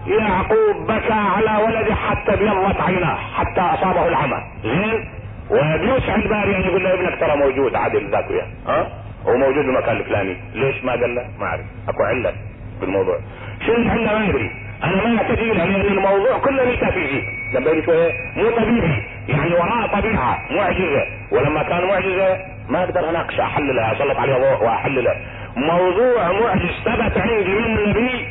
يعقوب 0.07 0.87
بكى 0.87 1.13
على 1.13 1.63
ولده 1.63 1.95
حتى 1.95 2.33
أبيضت 2.33 2.81
عيناه 2.81 3.15
حتى 3.15 3.61
أصابه 3.61 4.07
العمى. 4.07 4.43
زين؟ 4.63 5.12
وبيوسع 5.49 6.15
الباري 6.15 6.55
ان 6.55 6.61
يقول 6.61 6.83
له 6.83 6.93
ابنك 6.93 7.19
ترى 7.19 7.35
موجود؟ 7.35 7.75
عادل 7.75 8.09
ذاك 8.11 8.29
وياه. 8.29 8.47
ها؟ 8.67 8.87
هو 9.27 9.37
موجود 9.37 9.65
بالمكان 9.65 9.97
الفلاني. 9.97 10.37
ليش 10.53 10.83
ما 10.83 10.91
قال 10.91 11.15
له؟ 11.15 11.25
ما 11.39 11.45
أعرف. 11.45 11.65
أكو 11.89 12.03
علة 12.03 12.33
بالموضوع. 12.81 13.19
شنو 13.65 13.75
العله 13.75 14.19
ما 14.19 14.29
أدري. 14.29 14.51
أنا 14.83 15.07
ما 15.07 15.17
اعتدي 15.17 15.53
لأن 15.53 15.75
الموضوع 15.75 16.37
كله 16.37 16.65
ميتافيزيك 16.65 17.23
لما 17.55 17.85
شي 17.85 18.11
مو 18.35 18.49
طبيعي. 18.49 19.03
يعني 19.27 19.53
وراء 19.53 19.87
طبيعة 19.99 20.39
معجزة. 20.51 21.03
ولما 21.31 21.63
كان 21.63 21.87
معجزة 21.87 22.37
ما 22.69 22.83
أقدر 22.83 23.09
اناقش 23.09 23.39
أحللها 23.39 23.91
أسلط 23.91 24.17
عليها 24.17 24.37
ضوء 24.37 24.63
واحللها 24.63 25.15
موضوع 25.55 26.31
معجز 26.31 26.71
ثبت 26.85 27.17
عندي 27.17 27.49
من 27.49 27.65
النبي 27.65 28.27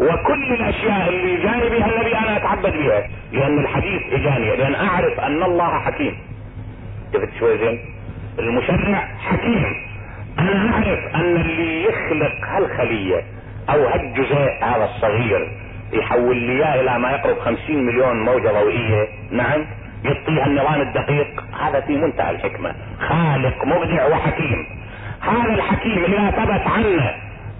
وكل 0.00 0.52
الأشياء 0.52 1.08
اللي 1.08 1.36
جاني 1.42 1.68
بها 1.68 1.86
النبي 1.94 2.18
أنا 2.18 2.36
أتعبد 2.36 2.72
بها. 2.72 3.08
لأن 3.32 3.58
الحديث 3.58 4.02
اجاني 4.12 4.56
لأن 4.56 4.74
أعرف 4.74 5.20
أن 5.20 5.42
الله 5.42 5.78
حكيم. 5.78 6.16
زين 7.42 7.78
المشرع 8.38 9.08
حكيم. 9.18 9.76
أنا 10.38 10.72
أعرف 10.72 11.14
أن 11.14 11.36
اللي 11.36 11.84
يخلق 11.84 12.44
هالخلية 12.44 13.22
أو 13.70 13.86
هالجزيء 13.86 14.64
هذا 14.64 14.84
الصغير 14.84 15.48
يحول 15.92 16.36
لي 16.36 16.52
اياه 16.52 16.80
إلى 16.80 16.98
ما 16.98 17.10
يقرب 17.10 17.38
خمسين 17.38 17.86
مليون 17.86 18.24
موجة 18.24 18.48
ضوئية. 18.48 19.08
نعم 19.30 19.66
يعطيها 20.04 20.46
النظام 20.46 20.80
الدقيق. 20.80 21.44
هذا 21.60 21.80
في 21.80 21.96
منتهى 21.96 22.30
الحكمة. 22.30 22.74
خالق 23.00 23.64
مبدع 23.64 24.06
وحكيم. 24.06 24.66
هذا 25.20 25.54
الحكيم 25.54 26.04
اذا 26.04 26.30
ثبت 26.30 26.66
عنه. 26.66 27.14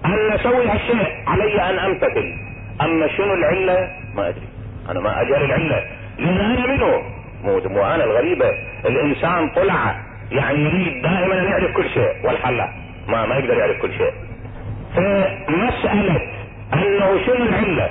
أن 0.05 0.33
نسوي 0.33 0.67
هالشيء. 0.67 1.07
علي 1.27 1.69
أن 1.69 1.79
امتثل 1.79 2.33
أما 2.81 3.07
شنو 3.07 3.33
العلة؟ 3.33 3.89
ما 4.15 4.29
أدري. 4.29 4.47
أنا 4.89 4.99
ما 4.99 5.21
أجهل 5.21 5.43
العلة. 5.45 5.83
لأن 6.19 6.37
أنا 6.37 6.67
منه؟ 6.67 7.14
أنا 7.49 8.03
الغريبة 8.03 8.49
الإنسان 8.85 9.49
طلع 9.49 9.95
يعني 10.31 10.59
يريد 10.59 11.01
دائما 11.03 11.39
أن 11.41 11.45
يعرف 11.45 11.75
كل 11.75 11.89
شيء 11.89 12.13
والحل 12.23 12.57
ما 13.07 13.25
ما 13.25 13.35
يقدر 13.35 13.57
يعرف 13.57 13.81
كل 13.81 13.91
شيء. 13.93 14.11
فمسألة 14.95 16.21
أنه 16.73 17.25
شنو 17.25 17.35
العلة 17.35 17.89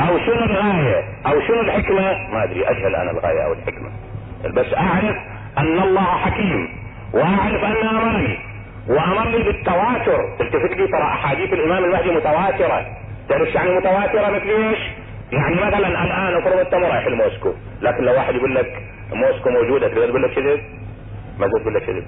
أو 0.00 0.18
شنو 0.18 0.44
الغاية 0.44 1.04
أو 1.26 1.40
شنو 1.40 1.60
الحكمة 1.60 2.32
ما 2.32 2.44
أدري 2.44 2.64
أجهل 2.68 2.94
أنا 2.94 3.10
الغاية 3.10 3.44
أو 3.46 3.52
الحكمة. 3.52 3.90
بس 4.54 4.74
أعرف 4.74 5.16
أن 5.58 5.78
الله 5.78 6.04
حكيم 6.04 6.68
وأعرف 7.12 7.64
ان 7.64 7.88
أمرني 7.88 8.38
وأمرني 8.88 9.42
بالتواتر. 9.42 10.36
التفت 10.40 10.76
لي 10.76 10.86
ترى 10.86 11.02
أحاديث 11.02 11.52
الإمام 11.52 11.84
المهدي 11.84 12.10
متواترة. 12.10 12.86
تعرف 13.28 13.54
يعني 13.54 13.70
متواترة 13.70 14.30
مثل 14.30 14.48
إيش؟ 14.48 14.78
يعني 15.32 15.54
مثلا 15.54 15.88
الآن 15.88 16.36
افرض 16.36 16.58
أنت 16.58 16.74
رايح 16.74 17.06
لموسكو 17.06 17.52
لكن 17.82 18.04
لو 18.04 18.12
واحد 18.12 18.34
يقول 18.34 18.54
لك 18.54 18.82
موسكو 19.12 19.50
موجودة. 19.50 19.88
تقدر 19.88 20.08
تقول 20.08 20.22
لك 20.22 20.30
كذب؟ 20.30 20.60
ما 21.38 21.46
تقول 21.46 21.74
لك 21.74 21.82
كذب. 21.82 22.04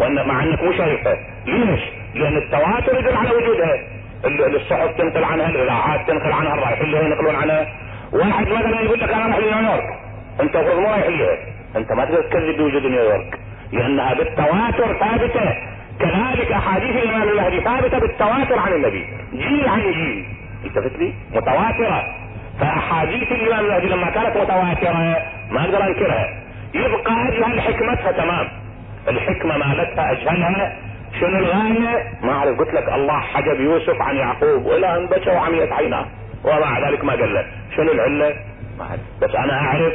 وأن 0.00 0.28
مع 0.28 0.42
أنك 0.42 0.62
مو 0.62 0.72
شايفها. 0.72 1.16
ليش؟ 1.46 1.80
لأن 2.14 2.36
التواتر 2.36 2.98
يدل 2.98 3.16
على 3.16 3.30
وجودها. 3.30 3.98
الصحف 4.56 4.96
تنقل 4.98 5.24
عنها 5.24 5.48
الإذاعات 5.48 6.08
تنقل 6.08 6.32
عنها 6.32 6.54
الرايحين 6.54 6.88
ينقلون 6.88 7.34
عنها. 7.34 7.66
واحد 8.12 8.48
مثلا 8.48 8.80
يقول 8.80 9.00
لك 9.00 9.12
أنا 9.12 9.36
رايح 9.36 9.38
لنيويورك. 9.38 9.84
أنت 10.40 10.56
المفروض 10.56 10.78
مو 10.78 10.88
رايح 10.88 11.06
ليها. 11.06 11.38
أنت 11.76 11.92
ما 11.92 12.04
تقدر 12.04 12.22
تكذب 12.22 12.56
بوجود 12.56 12.82
نيويورك. 12.82 13.38
لأنها 13.72 14.14
بالتواتر 14.14 14.98
ثابتة. 14.98 15.54
كذلك 16.00 16.52
أحاديث 16.52 16.96
الإمام 16.96 17.28
المهدي 17.28 17.60
ثابتة 17.60 17.98
بالتواتر 17.98 18.58
عن 18.58 18.72
النبي. 18.72 19.06
جيل 19.32 19.68
عن 19.68 19.80
جيل. 19.80 20.24
التفت 20.64 20.98
لي 20.98 21.12
متواترة. 21.34 22.04
فأحاديث 22.60 23.32
الإمام 23.32 23.64
المهدي 23.64 23.86
لما 23.86 24.10
كانت 24.10 24.36
متواتره 24.36 25.16
ما 25.50 25.64
أقدر 25.64 25.86
انكرها 25.86 26.28
يبقى 26.74 27.28
اجهل 27.28 27.60
حكمتها 27.60 28.12
تمام 28.12 28.48
الحكمة 29.08 29.56
مالتها 29.56 30.12
أجهلها. 30.12 30.76
شنو 31.20 31.38
الغاية؟ 31.38 32.12
ما 32.22 32.32
أعرف 32.32 32.58
قلت 32.58 32.74
لك 32.74 32.88
الله 32.88 33.20
حجب 33.20 33.60
يوسف 33.60 34.02
عن 34.02 34.16
يعقوب 34.16 34.66
وإلى 34.66 34.96
أن 34.96 35.06
بكى 35.06 35.30
وعميت 35.30 35.72
عيناه. 35.72 36.06
ومع 36.44 36.88
ذلك 36.88 37.04
ما 37.04 37.12
قال 37.12 37.34
له. 37.34 37.44
شنو 37.76 37.92
العلة؟ 37.92 38.34
ما 38.78 38.84
اعرف 38.84 39.00
بس 39.22 39.34
أنا 39.34 39.60
أعرف 39.60 39.92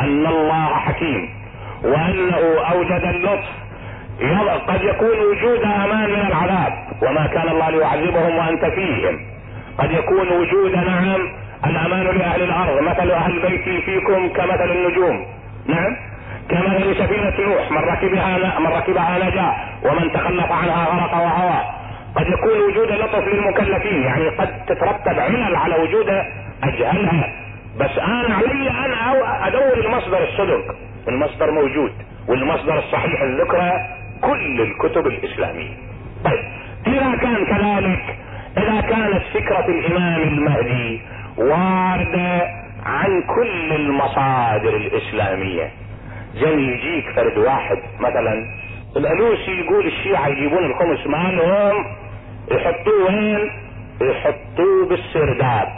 أن 0.00 0.26
الله 0.26 0.66
حكيم 0.66 1.28
وأنه 1.84 2.60
أوجد 2.72 3.04
اللطف. 3.04 3.48
قد 4.68 4.82
يكون 4.82 5.18
وجود 5.18 5.62
أمان 5.62 6.10
من 6.10 6.26
العذاب 6.26 6.72
وما 7.02 7.26
كان 7.26 7.48
الله 7.48 7.70
ليعذبهم 7.70 8.36
وأنت 8.38 8.64
فيهم. 8.64 9.20
قد 9.78 9.90
يكون 9.90 10.28
وجود 10.28 10.72
نعم 10.72 11.41
الأمان 11.66 12.18
لأهل 12.18 12.42
الأرض 12.42 12.82
مثل 12.82 13.10
أهل 13.10 13.42
بيتي 13.42 13.82
فيكم 13.82 14.28
كمثل 14.28 14.70
النجوم. 14.70 15.26
نعم؟ 15.66 15.96
كمثل 16.48 16.96
سفينة 16.96 17.48
نوح 17.48 17.70
من 17.70 17.78
ركبها 17.78 18.58
من 18.58 18.66
ركبها 18.66 19.18
نجا 19.18 19.52
ومن 19.90 20.12
تخلف 20.12 20.52
عنها 20.52 20.84
غرق 20.84 21.14
وهوى. 21.14 21.60
قد 22.16 22.26
يكون 22.26 22.60
وجود 22.60 22.92
لطف 22.92 23.28
للمكلفين 23.28 24.02
يعني 24.02 24.28
قد 24.28 24.64
تترتب 24.66 25.18
علل 25.18 25.56
على 25.56 25.74
وجود 25.74 26.08
أجهلها. 26.64 27.32
بس 27.80 27.98
أنا 27.98 28.34
علي 28.34 28.70
ان 28.70 28.92
أدور 29.42 29.86
المصدر 29.86 30.22
الصدق. 30.22 30.74
المصدر 31.08 31.50
موجود 31.50 31.92
والمصدر 32.28 32.78
الصحيح 32.78 33.22
الذكرى 33.22 33.72
كل 34.20 34.60
الكتب 34.60 35.06
الإسلامية. 35.06 35.74
طيب 36.24 36.44
إذا 36.86 37.16
كان 37.16 37.46
كذلك 37.46 38.16
إذا 38.58 38.80
كانت 38.80 39.22
فكرة 39.34 39.66
الإمام 39.68 40.22
المهدي 40.22 41.00
واردة 41.36 42.48
عن 42.86 43.22
كل 43.22 43.72
المصادر 43.72 44.76
الإسلامية. 44.76 45.70
زي 46.34 46.52
يجيك 46.52 47.04
فرد 47.16 47.38
واحد 47.38 47.78
مثلا 48.00 48.44
الألوسي 48.96 49.50
يقول 49.50 49.86
الشيعة 49.86 50.28
يجيبون 50.28 50.64
الخمس 50.64 51.06
مالهم 51.06 51.84
يحطوه 52.50 53.06
وين؟ 53.06 53.50
يحطوه 54.00 54.88
بالسرداب. 54.88 55.68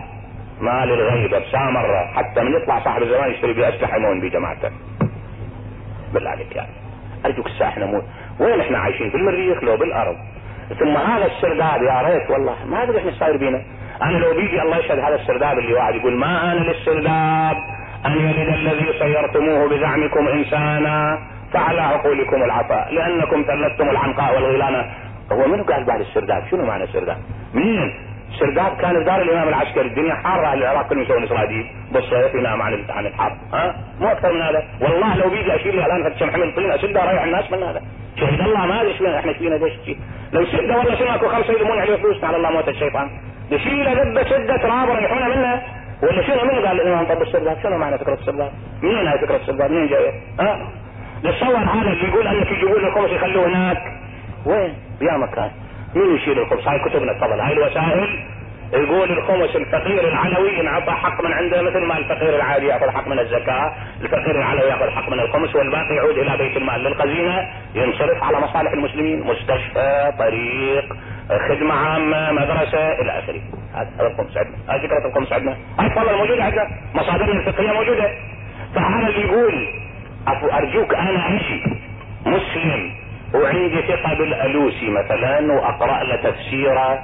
مال 0.60 0.90
الغيبة 0.90 1.38
بسامرة 1.38 2.12
حتى 2.14 2.40
من 2.40 2.54
يطلع 2.56 2.84
صاحب 2.84 3.02
الزمان 3.02 3.30
يشتري 3.30 3.52
بيه 3.52 3.68
اسلحة 3.68 3.96
يمون 3.96 4.20
بيه 4.20 4.30
جماعته 4.30 4.70
بالله 6.14 6.30
عليك 6.30 6.56
يعني 6.56 6.70
أرجوك 7.26 7.46
الساعة 7.46 7.68
إحنا 7.68 7.86
مو 7.86 8.02
وين 8.40 8.60
إحنا 8.60 8.78
عايشين؟ 8.78 9.10
في 9.10 9.16
المريخ 9.16 9.64
لو 9.64 9.76
بالأرض. 9.76 10.16
ثم 10.78 10.96
هذا 10.96 11.26
السرداب 11.26 11.82
يا 11.82 12.02
ريت 12.02 12.30
والله 12.30 12.64
ما 12.66 12.82
أدري 12.82 12.98
إحنا 12.98 13.10
صاير 13.10 13.36
بينا. 13.36 13.62
أنا 14.02 14.16
لو 14.18 14.34
بيجي 14.34 14.62
الله 14.62 14.78
يشهد 14.78 14.98
هذا 14.98 15.14
السرداب 15.14 15.58
اللي 15.58 15.72
واحد 15.72 15.94
يقول 15.94 16.16
ما 16.16 16.52
أنا 16.52 16.60
للسرداب. 16.60 17.56
أن 18.06 18.12
يلد 18.12 18.48
الذي 18.48 18.98
صيرتموه 18.98 19.68
بزعمكم 19.68 20.28
إنسانا 20.28 21.18
فعلى 21.52 21.80
عقولكم 21.80 22.42
العطاء. 22.42 22.94
لأنكم 22.94 23.44
ثلثتم 23.46 23.90
العنقاء 23.90 24.34
والغيلانة 24.34 24.84
هو 25.32 25.48
منو 25.48 25.62
قال 25.64 25.84
بعد 25.84 26.00
السرداب؟ 26.00 26.42
شنو 26.50 26.66
معنى 26.66 26.84
السرداب؟ 26.84 27.16
مين؟ 27.54 27.94
سرداب 28.40 28.76
كان 28.76 29.04
دار 29.04 29.22
الإمام 29.22 29.48
العسكري. 29.48 29.86
الدنيا 29.86 30.14
حارة 30.14 30.46
أهل 30.46 30.58
العراق 30.58 30.88
كانوا 30.88 31.02
يسوون 31.02 31.24
اسرائيل 31.24 31.66
بالصيف 31.92 32.34
ينام 32.34 32.62
عن 32.62 32.84
عن 32.88 33.06
الحرب. 33.06 33.36
ها؟ 33.52 33.74
مو 34.00 34.08
أكثر 34.08 34.32
من 34.32 34.42
هذا. 34.42 34.62
والله 34.80 35.16
لو 35.16 35.30
بيجي 35.30 35.54
أشيل 35.56 35.80
الان 35.80 36.10
فتش 36.10 36.22
محمل 36.22 36.54
طين 36.54 36.70
اسده 36.70 37.10
اريح 37.10 37.22
الناس 37.22 37.52
من 37.52 37.62
هذا. 37.62 37.82
شهد 38.16 38.40
الله 38.40 38.66
ما 38.66 38.82
أدري 38.82 39.18
إحنا 39.18 39.32
فينا 39.32 39.54
ليش 39.54 39.96
لو 40.32 40.46
سده 40.46 40.78
والله 40.78 40.94
شنو 40.94 41.14
أكو 41.14 41.28
خمسة 41.28 41.52
يلمون 41.52 41.78
عليه 41.78 41.96
فلوس 41.96 42.24
على 42.24 42.36
الله 42.36 42.50
موت 42.50 42.68
الشيطان. 42.68 43.10
يشيل 43.54 43.86
ذبه 44.00 44.22
سده 44.22 44.56
تراب 44.56 44.88
يريحونه 44.88 45.28
منه 45.28 45.62
ولا 46.02 46.22
شنو 46.22 46.44
من 46.44 46.66
قال 46.66 46.80
الامام 46.80 47.04
طب 47.04 47.22
السرداب 47.22 47.56
شنو 47.62 47.78
معنى 47.78 47.98
فكرة 47.98 48.14
السرداب؟ 48.14 48.52
منين 48.82 49.06
هاي 49.06 49.18
فكرة 49.18 49.36
السرداب؟ 49.36 49.70
منين 49.70 49.86
جاية؟ 49.86 50.12
ها؟ 50.40 50.68
تصور 51.22 51.56
هذا 51.56 51.90
اللي 51.90 52.08
يقول 52.08 52.26
انك 52.26 52.50
يجيبون 52.50 52.84
الخمس 52.84 53.10
يخلوه 53.10 53.46
هناك 53.46 53.82
وين؟ 54.46 54.74
بيا 55.00 55.16
مكان 55.16 55.50
مين 55.94 56.16
يشيل 56.16 56.38
الخمس؟ 56.38 56.68
هاي 56.68 56.78
كتبنا 56.88 57.12
تفضل 57.12 57.40
هاي 57.40 57.52
الوسائل 57.52 58.24
يقول 58.72 59.10
الخمس 59.12 59.56
الفقير 59.56 60.08
العلوي 60.08 60.60
انعطى 60.60 60.90
حق 60.90 61.24
من 61.24 61.32
عنده 61.32 61.62
مثل 61.62 61.78
ما 61.78 61.98
الفقير 61.98 62.36
العادي 62.36 62.66
يأخذ 62.66 62.90
حق 62.90 63.08
من 63.08 63.18
الزكاة، 63.18 63.74
الفقير 64.00 64.38
العلوي 64.38 64.68
يأخذ 64.68 64.90
حق 64.90 65.08
من 65.08 65.20
الخمس 65.20 65.56
والباقي 65.56 65.94
يعود 65.94 66.18
إلى 66.18 66.36
بيت 66.36 66.56
المال 66.56 66.80
للخزينة 66.80 67.48
ينصرف 67.74 68.22
على 68.22 68.40
مصالح 68.40 68.72
المسلمين، 68.72 69.20
مستشفى، 69.20 70.12
طريق، 70.18 70.96
خدمة 71.28 71.74
عامة، 71.74 72.32
مدرسة 72.32 72.92
إلى 72.92 73.18
آخره. 73.18 73.40
هذا 73.74 74.06
الخمس 74.06 74.36
عندنا، 74.36 74.56
هذه 74.68 74.86
فكرة 74.86 75.08
الخمس 75.08 75.32
عندنا، 75.32 75.56
تفضل 75.78 76.16
موجوده 76.16 76.44
عندنا، 76.44 76.68
مصادرنا 76.94 77.40
الفقهية 77.40 77.72
موجودة. 77.72 78.10
فهذا 78.74 79.08
اللي 79.08 79.20
يقول 79.20 79.68
أرجوك 80.52 80.94
أنا 80.94 81.28
أمشي. 81.28 81.62
مسلم. 82.26 82.94
وعندي 83.34 83.82
ثقة 83.82 84.14
بالألوسي 84.14 84.90
مثلا 84.90 85.52
وأقرأ 85.52 86.04
له 86.04 86.16
تفسيره 86.16 87.02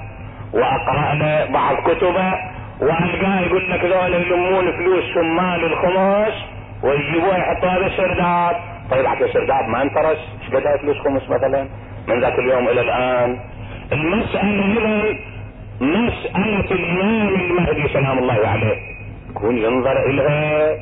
وأقرأ 0.53 1.15
له 1.15 1.53
بعض 1.53 1.77
كتبه 1.77 2.35
وألقاه 2.81 3.41
يقول 3.41 3.71
لك 3.71 3.85
ذولا 3.85 4.17
يلمون 4.17 4.73
فلوس 4.73 5.05
شمال 5.15 5.65
الخمس 5.65 6.35
ويجيبوها 6.83 7.39
يحطوها 7.39 7.79
بالسرداب. 7.79 8.57
طيب 8.91 9.07
حتى 9.07 9.25
السرداب 9.25 9.69
ما 9.69 9.83
انفرش 9.83 10.19
إيش 10.43 10.55
قد 10.55 10.81
فلوس 10.81 10.99
خمس 10.99 11.31
مثلا؟ 11.31 11.69
من 12.09 12.21
ذاك 12.21 12.39
اليوم 12.39 12.69
إلى 12.69 12.81
الآن. 12.81 13.41
المسألة 13.93 14.65
اذا 14.79 15.19
مسألة 15.81 16.71
الامام 16.71 17.35
المهدي 17.35 17.89
سلام 17.89 18.19
الله 18.19 18.49
عليه. 18.49 18.77
يكون 19.31 19.59
ينظر 19.59 20.07
اليها 20.07 20.77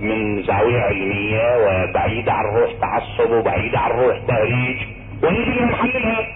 من 0.00 0.42
زاوية 0.42 0.80
علمية 0.80 1.56
وبعيدة 1.56 2.32
عن 2.32 2.44
روح 2.44 2.70
تعصب 2.80 3.30
وبعيدة 3.30 3.78
عن 3.78 3.90
روح 3.90 4.18
تهريج. 4.28 4.76
ونجي 5.22 5.64
نحللها 5.64 6.26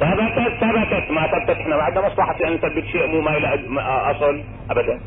ثبتت 0.00 0.54
ثبتت. 0.60 1.10
ما 1.10 1.26
ثبتت 1.26 1.60
إحنا 1.60 1.76
ما 1.76 1.82
عندنا 1.82 2.06
مصلحة 2.06 2.36
أن 2.46 2.52
نثبت 2.52 2.84
شيء 2.92 3.06
مو 3.06 3.20
ما 3.20 3.30
له 3.30 3.54
أصل. 4.10 4.42
ابدا. 4.70 5.00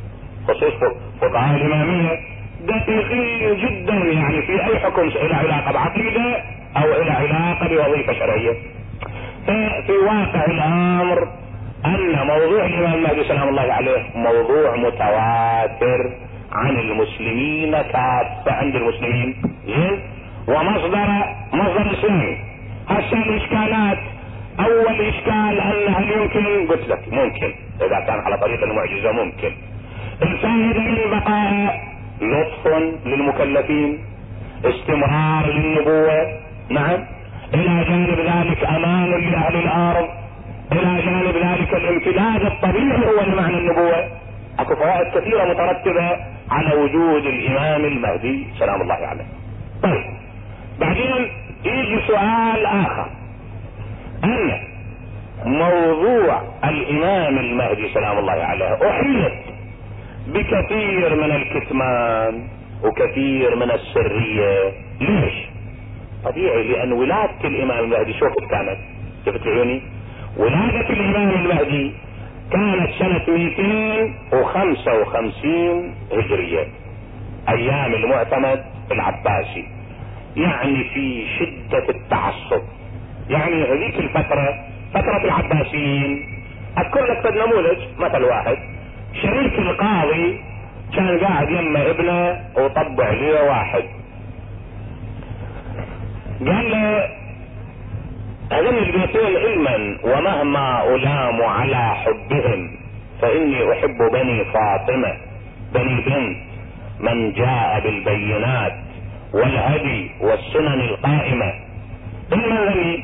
خصوص 0.47 0.73
فقهاء 1.21 1.55
الإمامية. 1.55 2.19
دقيقين 2.61 3.57
جدا 3.57 3.93
يعني 3.93 4.41
في 4.41 4.65
أي 4.65 4.79
حكم 4.79 5.01
له 5.01 5.35
علاقة 5.35 5.71
بعقيدة 5.71 6.43
أو 6.77 7.03
له 7.03 7.13
علاقة 7.13 7.67
بوظيفة 7.67 8.13
شرعية. 8.13 8.53
في 9.45 9.91
واقع 10.05 10.45
الأمر 10.45 11.27
أن 11.85 12.27
موضوع 12.27 12.65
الامام 12.65 12.93
المهدي 12.93 13.23
سلام 13.23 13.49
الله 13.49 13.73
عليه 13.73 14.03
موضوع 14.15 14.75
متواتر 14.75 16.11
عن 16.51 16.75
المسلمين 16.75 17.71
كافة 17.71 18.51
عند 18.51 18.75
المسلمين. 18.75 19.35
زين 19.65 19.99
ومصدر 20.47 21.07
مصدر 21.53 21.93
إسلامي. 21.93 22.37
هسه 22.89 23.17
الإشكالات. 23.17 23.97
أول 24.59 25.01
إشكال 25.01 25.59
ان 25.59 25.93
هل 25.93 26.11
يمكن 26.11 26.67
قلت 26.71 26.87
لك 26.87 27.13
ممكن. 27.13 27.53
إذا 27.81 27.99
كان 27.99 28.19
على 28.19 28.37
طريق 28.37 28.63
المعجزة 28.63 29.11
ممكن. 29.11 29.51
الفائدة 30.21 30.79
من 30.79 30.97
البقاء 30.97 31.81
لطف 32.21 32.67
للمكلفين 33.05 33.99
استمرار 34.65 35.45
للنبوة. 35.47 36.39
نعم؟ 36.69 37.05
إلى 37.53 37.83
جانب 37.83 38.19
ذلك 38.19 38.63
أمان 38.63 39.09
لأهل 39.09 39.55
الأرض 39.55 40.09
إلى 40.71 41.01
جانب 41.01 41.35
ذلك 41.37 41.73
الامتداد 41.73 42.45
الطبيعي 42.45 43.05
هو 43.07 43.21
لمعنى 43.21 43.57
النبوة. 43.57 44.07
أكو 44.59 44.75
فوائد 44.75 45.07
كثيرة 45.17 45.43
مترتبة 45.43 46.17
على 46.51 46.75
وجود 46.75 47.25
الإمام 47.25 47.85
المهدي 47.85 48.47
سلام 48.59 48.81
الله 48.81 48.93
عليه. 48.93 49.25
طيب 49.83 50.03
بعدين 50.79 51.31
يجي 51.65 51.99
سؤال 52.07 52.65
آخر. 52.65 53.09
أن 54.23 54.59
موضوع 55.45 56.41
الإمام 56.63 57.37
المهدي 57.37 57.93
سلام 57.93 58.17
الله 58.17 58.31
عليه 58.43 58.89
احيط 58.89 59.33
بكثير 60.27 61.15
من 61.15 61.31
الكتمان 61.31 62.47
وكثير 62.83 63.55
من 63.55 63.71
السرية. 63.71 64.71
ليش؟ 65.01 65.52
طبيعي 66.25 66.63
لأن 66.67 66.91
ولادة 66.91 67.47
الإمام 67.47 67.79
المهدي 67.83 68.13
شوف 68.13 68.33
كانت. 68.51 68.77
شفت 69.25 69.47
عيوني 69.47 69.81
ولادة 70.37 70.89
الإمام 70.89 71.29
المهدي 71.29 71.91
كانت 72.51 72.89
سنة 72.99 73.23
255 73.27 75.95
هجرية 76.11 76.67
أيام 77.49 77.93
المعتمد 77.93 78.63
العباسي. 78.91 79.65
يعني 80.37 80.83
في 80.83 81.25
شدة 81.39 81.89
التعصب. 81.89 82.61
يعني 83.29 83.63
هذيك 83.63 83.99
الفترة 83.99 84.65
فترة 84.93 85.23
العباسيين. 85.25 86.25
أذكر 86.77 87.05
لك 87.05 87.25
نموذج 87.25 87.77
مثل 87.99 88.23
واحد. 88.23 88.57
شريك 89.21 89.59
القاضي 89.59 90.41
كان 90.95 91.19
قاعد 91.19 91.49
يمه 91.51 91.89
ابنه 91.89 92.39
وطبع 92.57 93.09
لي 93.09 93.31
واحد. 93.31 93.83
قال 96.47 96.73
هذين 98.51 98.77
البيتين 98.77 99.37
علما 99.37 99.97
ومهما 100.03 100.95
ألام 100.95 101.41
على 101.41 101.95
حبهم 101.95 102.77
فإني 103.21 103.71
أحب 103.71 103.97
بني 104.11 104.45
فاطمة 104.45 105.17
بني 105.73 106.01
بنت 106.01 106.37
من 106.99 107.33
جاء 107.33 107.79
بالبينات 107.83 108.73
والهدي 109.33 110.11
والسنن 110.21 110.81
القائمة. 110.81 111.53
من 112.31 112.43
الذي 112.43 113.03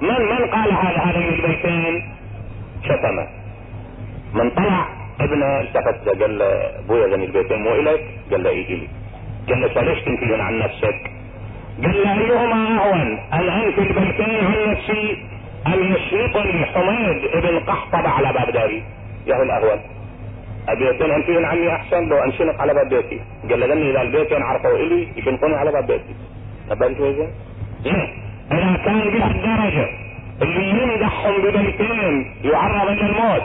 من 0.00 0.08
من 0.08 0.50
قال 0.50 0.72
هذا؟ 0.72 0.98
هذين 0.98 1.28
البيتين 1.28 2.12
شتمه. 2.84 3.26
من 4.34 4.50
طلع 4.50 4.88
ابنه 5.20 5.60
التفت 5.60 6.08
قال 6.22 6.38
له 6.38 6.78
أبويا 6.78 7.06
ذني 7.06 7.24
البيتين 7.24 7.62
مو 7.62 7.74
إليك؟ 7.74 8.00
قال 8.30 8.42
له 8.42 8.50
يجي 8.50 8.76
لي. 8.76 8.88
قال 9.48 9.60
له 9.60 9.82
ليش 9.82 10.02
تنفيهن 10.02 10.40
عن 10.40 10.58
نفسك؟ 10.58 11.19
قال 11.82 12.02
له 12.02 12.20
ايهما 12.20 12.84
اهون 12.84 13.18
ان 13.32 13.48
انفي 13.48 13.80
البيتين 13.80 14.44
عن 14.44 14.70
نفسي 14.70 15.16
ام 15.66 15.92
يشرطني 15.92 16.64
حميد 16.64 17.24
ابن 17.32 17.58
قحطب 17.58 18.06
على 18.06 18.32
باب 18.32 18.52
داري. 18.52 18.82
يا 19.26 19.36
هو 19.36 19.42
الاهون 19.42 19.80
البيتين 20.68 21.10
انفيهن 21.10 21.44
عني 21.44 21.74
أحسن؟ 21.74 22.08
لو 22.08 22.16
انشنق 22.18 22.60
على 22.60 22.74
باب 22.74 22.88
بيتي. 22.88 23.20
قال 23.50 23.60
لاني 23.60 23.90
إذا 23.90 24.02
البيتين 24.02 24.42
عرفوا 24.42 24.76
إلي 24.76 25.08
يشنقوني 25.16 25.54
على 25.54 25.72
باب 25.72 25.86
بيتي. 25.86 26.14
نبهت 26.70 27.00
وجه؟ 27.00 27.28
إيه 27.86 28.08
إذا 28.52 28.76
كان 28.84 29.00
بهالدرجه 29.00 29.88
اللي 30.42 30.70
يمدحهم 30.70 31.42
ببيتين 31.42 32.34
يعرض 32.44 32.88
إلى 32.88 33.06
الموت. 33.06 33.42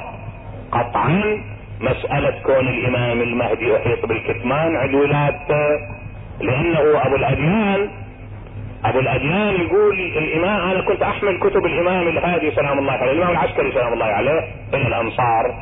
قطعا 0.72 1.44
مسألة 1.82 2.42
كون 2.44 2.68
الإمام 2.68 3.22
المهدي 3.22 3.70
يحيط 3.70 4.06
بالكتمان 4.06 4.76
عند 4.76 4.94
ولادته 4.94 5.68
لأنه 6.42 7.06
أبو 7.06 7.16
الأديان 7.16 7.90
أبو 8.90 9.00
الاديان 9.00 9.62
يقول 9.62 10.00
الإمام 10.00 10.70
أنا 10.70 10.82
كنت 10.82 11.02
أحمل 11.02 11.40
كتب 11.40 11.66
الإمام 11.66 12.08
الهادي 12.08 12.52
سلام 12.52 12.80
الله 12.80 12.92
عليه 12.92 13.12
الإمام 13.12 13.32
العسكري 13.32 13.72
سلام 13.72 13.94
الله 13.94 14.06
عليه 14.06 14.40
إلى 14.74 14.88
الامصار 14.88 15.56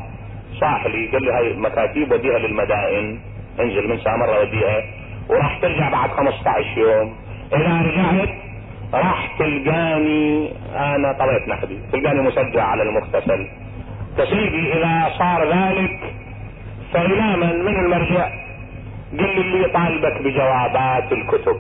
صاح 0.59 0.85
لي 0.85 1.07
قال 1.07 1.23
لي 1.23 1.31
هاي 1.31 1.53
مكاتيب 1.53 2.11
وديها 2.11 2.39
للمدائن 2.39 3.19
انزل 3.59 3.89
من 3.89 3.99
ساعة 3.99 4.17
مرة 4.17 4.39
وديها 4.39 4.83
وراح 5.29 5.59
ترجع 5.61 5.89
بعد 5.89 6.09
15 6.09 6.77
يوم. 6.77 7.15
اذا 7.53 7.81
رجعت 7.81 8.29
راح 8.93 9.35
تلقاني 9.39 10.51
أنا 10.75 11.11
طلعت 11.11 11.47
نحدي 11.47 11.79
تلقاني 11.91 12.21
مسجع 12.21 12.63
على 12.63 12.83
المغتسل. 12.83 13.47
تسيدي 14.17 14.73
إذا 14.73 15.11
صار 15.17 15.47
ذلك 15.53 15.99
فالى 16.93 17.37
من 17.37 17.65
من 17.65 17.79
المرجع 17.79 18.29
قل 19.11 19.17
لي 19.17 19.41
اللي 19.41 19.63
يطالبك 19.63 20.21
بجوابات 20.21 21.11
الكتب. 21.11 21.57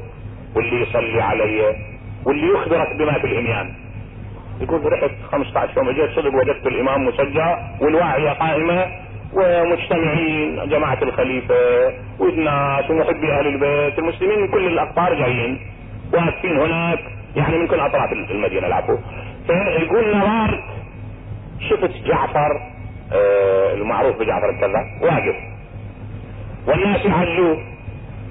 واللي 0.55 0.81
يصلي 0.81 1.21
علي 1.21 1.75
واللي 2.25 2.47
يخبرك 2.53 2.95
بما 2.99 3.13
في 3.19 3.27
الاميان 3.27 3.73
يقول 4.61 4.93
رحت 4.93 5.11
15 5.31 5.77
يوم 5.77 5.89
اجيت 5.89 6.09
صدق 6.15 6.33
وجدت 6.35 6.67
الإمام 6.67 7.05
مسجع 7.07 7.59
والواعية 7.81 8.29
قائمة 8.29 8.85
ومجتمعين 9.33 10.69
جماعة 10.69 10.97
الخليفة 11.01 11.55
والناس 12.19 12.89
ومحبي 12.89 13.31
أهل 13.33 13.47
البيت 13.47 13.99
المسلمين 13.99 14.39
من 14.39 14.47
كل 14.47 14.67
الأقطار 14.67 15.13
جايين 15.13 15.59
واقفين 16.13 16.59
هناك 16.59 16.99
يعني 17.35 17.57
من 17.57 17.67
كل 17.67 17.79
أطراف 17.79 18.11
المدينة 18.13 18.67
العفو 18.67 18.97
فيقول 19.47 20.17
نظرت 20.17 20.59
شفت 21.69 22.03
جعفر 22.05 22.61
آه 23.13 23.73
المعروف 23.73 24.15
بجعفر 24.19 24.49
الكذاب 24.49 24.85
واقف. 25.01 25.35
والناس 26.67 27.05
يعجوه 27.05 27.57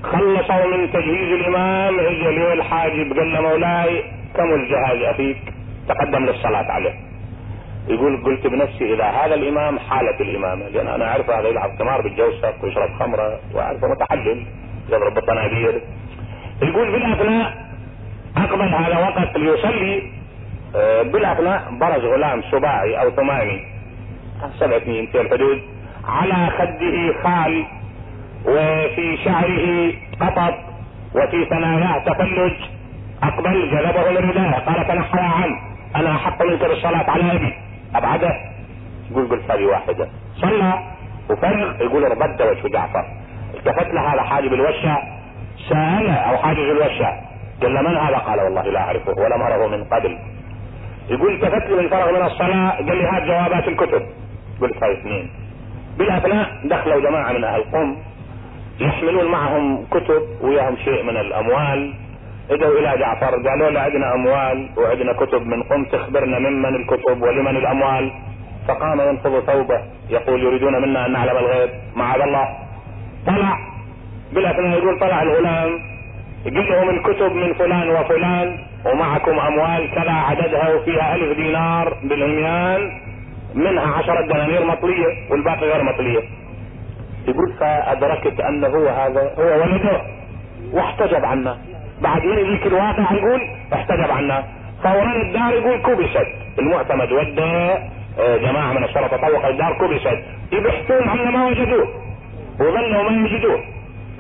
خلصوا 0.03 0.67
من 0.77 0.93
تجهيز 0.93 1.41
الإمام 1.41 1.99
اجى 1.99 2.31
لي 2.31 2.53
الحاجب 2.53 3.19
قال 3.19 3.33
له 3.33 3.41
مولاي 3.41 4.05
كم 4.37 4.55
الجهاز 4.55 5.03
أخيك؟ 5.15 5.55
تقدم 5.88 6.27
للصلاة 6.27 6.73
عليه. 6.73 6.95
يقول 7.88 8.25
قلت 8.25 8.47
بنفسي 8.47 8.95
إذا 8.95 9.05
هذا 9.05 9.35
الإمام 9.35 9.79
حالة 9.79 10.21
الامامة 10.21 10.69
لأن 10.69 10.88
أنا 10.88 11.09
أعرف 11.09 11.31
هذا 11.31 11.49
يلعب 11.49 11.71
قمار 11.79 12.01
بالجوسق 12.01 12.65
ويشرب 12.65 12.91
خمرة 12.99 13.41
وأعرفه 13.55 13.88
متحلل 13.88 14.47
يضرب 14.88 15.15
بالطنابير 15.15 15.83
يقول 16.62 16.93
بالأثناء 16.93 17.67
أقبل 18.37 18.75
هذا 18.75 18.99
وقت 18.99 19.37
ليصلي. 19.37 20.03
آه، 20.77 21.03
بالأثناء 21.03 21.62
برز 21.81 22.05
غلام 22.05 22.43
سباعي 22.51 23.01
أو 23.01 23.11
ثماني 23.11 23.65
سبع 24.61 24.79
سنين 24.79 25.07
في 25.07 25.21
الحدود 25.21 25.62
على 26.05 26.51
خده 26.51 27.23
خال 27.23 27.65
وفي 28.46 29.18
شعره 29.24 29.92
قطط 30.20 30.55
وفي 31.14 31.44
ثناياه 31.44 31.98
تفلج. 31.98 32.55
أقبل 33.22 33.70
جلبه 33.70 34.11
من 34.11 34.31
رداءه 34.31 34.59
قال 34.59 34.88
تنحى 34.88 35.20
عنه. 35.20 35.59
أنا 35.96 36.11
أحق 36.11 36.42
منك 36.42 36.61
بالصلاة 36.61 37.11
على 37.11 37.33
أبي. 37.33 37.55
أبعده. 37.94 38.31
يقول 39.11 39.28
قلت 39.28 39.50
هذه 39.50 39.64
واحدة. 39.64 40.09
صلى. 40.37 40.72
وفرغ 41.31 41.83
يقول 41.83 42.05
اربد 42.05 42.42
وجه 42.42 42.68
جعفر. 42.68 43.05
التفت 43.55 43.94
له 43.94 44.14
هذا 44.14 44.22
حاجب 44.22 44.52
الوشة. 44.52 44.98
سأله 45.68 46.14
أو 46.14 46.37
حاجز 46.37 46.59
الوشة؟ 46.59 47.09
قال 47.62 47.85
من 47.85 47.96
هذا؟ 47.96 48.16
قال 48.16 48.40
والله 48.40 48.62
لا 48.62 48.81
أعرفه 48.81 49.12
ولم 49.12 49.42
اره 49.42 49.66
من 49.66 49.85
قبل. 49.85 50.18
يقول 51.09 51.35
التفت 51.35 51.70
لي 51.70 51.83
من 51.83 51.88
فرغ 51.88 52.18
من 52.18 52.26
الصلاة. 52.26 52.70
قال 52.70 52.96
لي 52.96 53.05
هات 53.05 53.22
جوابات 53.22 53.68
الكتب. 53.68 54.02
قلت 54.61 54.83
هاي 54.83 54.92
اثنين 54.92 55.31
بالأثناء 55.98 56.50
دخلوا 56.64 57.00
جماعة 57.00 57.33
من 57.33 57.44
أهل 57.44 57.62
قم 57.72 57.96
يحملون 58.83 59.31
معهم 59.31 59.87
كتب 59.90 60.23
وياهم 60.40 60.77
شيء 60.77 61.03
من 61.03 61.16
الأموال. 61.16 61.95
إجوا 62.51 62.79
إلى 62.79 62.99
جعفر 62.99 63.33
قالوا 63.49 63.71
له 63.71 63.81
عندنا 63.81 64.14
أموال 64.14 64.68
وعندنا 64.77 65.12
كتب 65.12 65.47
من 65.47 65.62
قم 65.62 65.85
تخبرنا 65.85 66.38
ممن 66.38 66.75
الكتب 66.77 67.23
ولمن 67.23 67.57
الأموال. 67.57 68.12
فقام 68.68 69.01
ينفض 69.01 69.40
ثوبه 69.40 69.81
يقول 70.11 70.42
يريدون 70.42 70.83
منا 70.83 71.07
أن 71.07 71.12
نعلم 71.12 71.37
الغيب. 71.37 71.71
معاذ 71.97 72.21
الله. 72.21 72.49
طلع. 73.27 73.59
بالاثناء 74.33 74.79
يقول 74.79 74.99
طلع 74.99 75.23
الغلام. 75.23 75.71
قال 76.45 76.68
لهم 76.71 76.90
الكتب 76.90 77.33
من 77.33 77.55
فلان 77.55 77.90
وفلان 77.90 78.59
ومعكم 78.87 79.38
أموال 79.38 79.90
كذا 79.95 80.12
عددها 80.12 80.75
وفيها 80.75 81.14
ألف 81.14 81.37
دينار 81.37 81.97
بالعميان 82.05 82.90
منها 83.55 83.87
عشرة 83.87 84.27
دنانير 84.27 84.64
مطلية 84.64 85.31
والباقي 85.31 85.66
غير 85.66 85.83
مطلية. 85.83 86.23
يقول 87.28 87.52
فادركت 87.61 88.40
انه 88.40 88.66
هو 88.66 88.88
هذا 88.88 89.35
هو 89.38 89.61
ولده. 89.62 90.02
واحتجب 90.72 91.24
عنا 91.24 91.58
بعدين 92.02 92.38
يجيك 92.38 92.66
الواقع 92.66 93.12
يقول 93.12 93.40
احتجب 93.72 94.11
عنا 94.11 94.44
فوران 94.82 95.20
الدار 95.20 95.52
يقول 95.52 95.82
كبست. 95.82 96.26
المعتمد 96.58 97.12
ودى 97.12 97.74
آه، 98.20 98.37
جماعة 98.37 98.72
من 98.72 98.85
الشرطة 98.85 99.16
طوق 99.16 99.46
الدار 99.46 99.78
كبست. 99.78 100.18
يبحثون 100.52 101.08
عنا 101.08 101.30
ما 101.30 101.46
وجدوه. 101.46 101.88
وظلوا 102.61 103.11
ما 103.11 103.26
يجدوه 103.28 103.61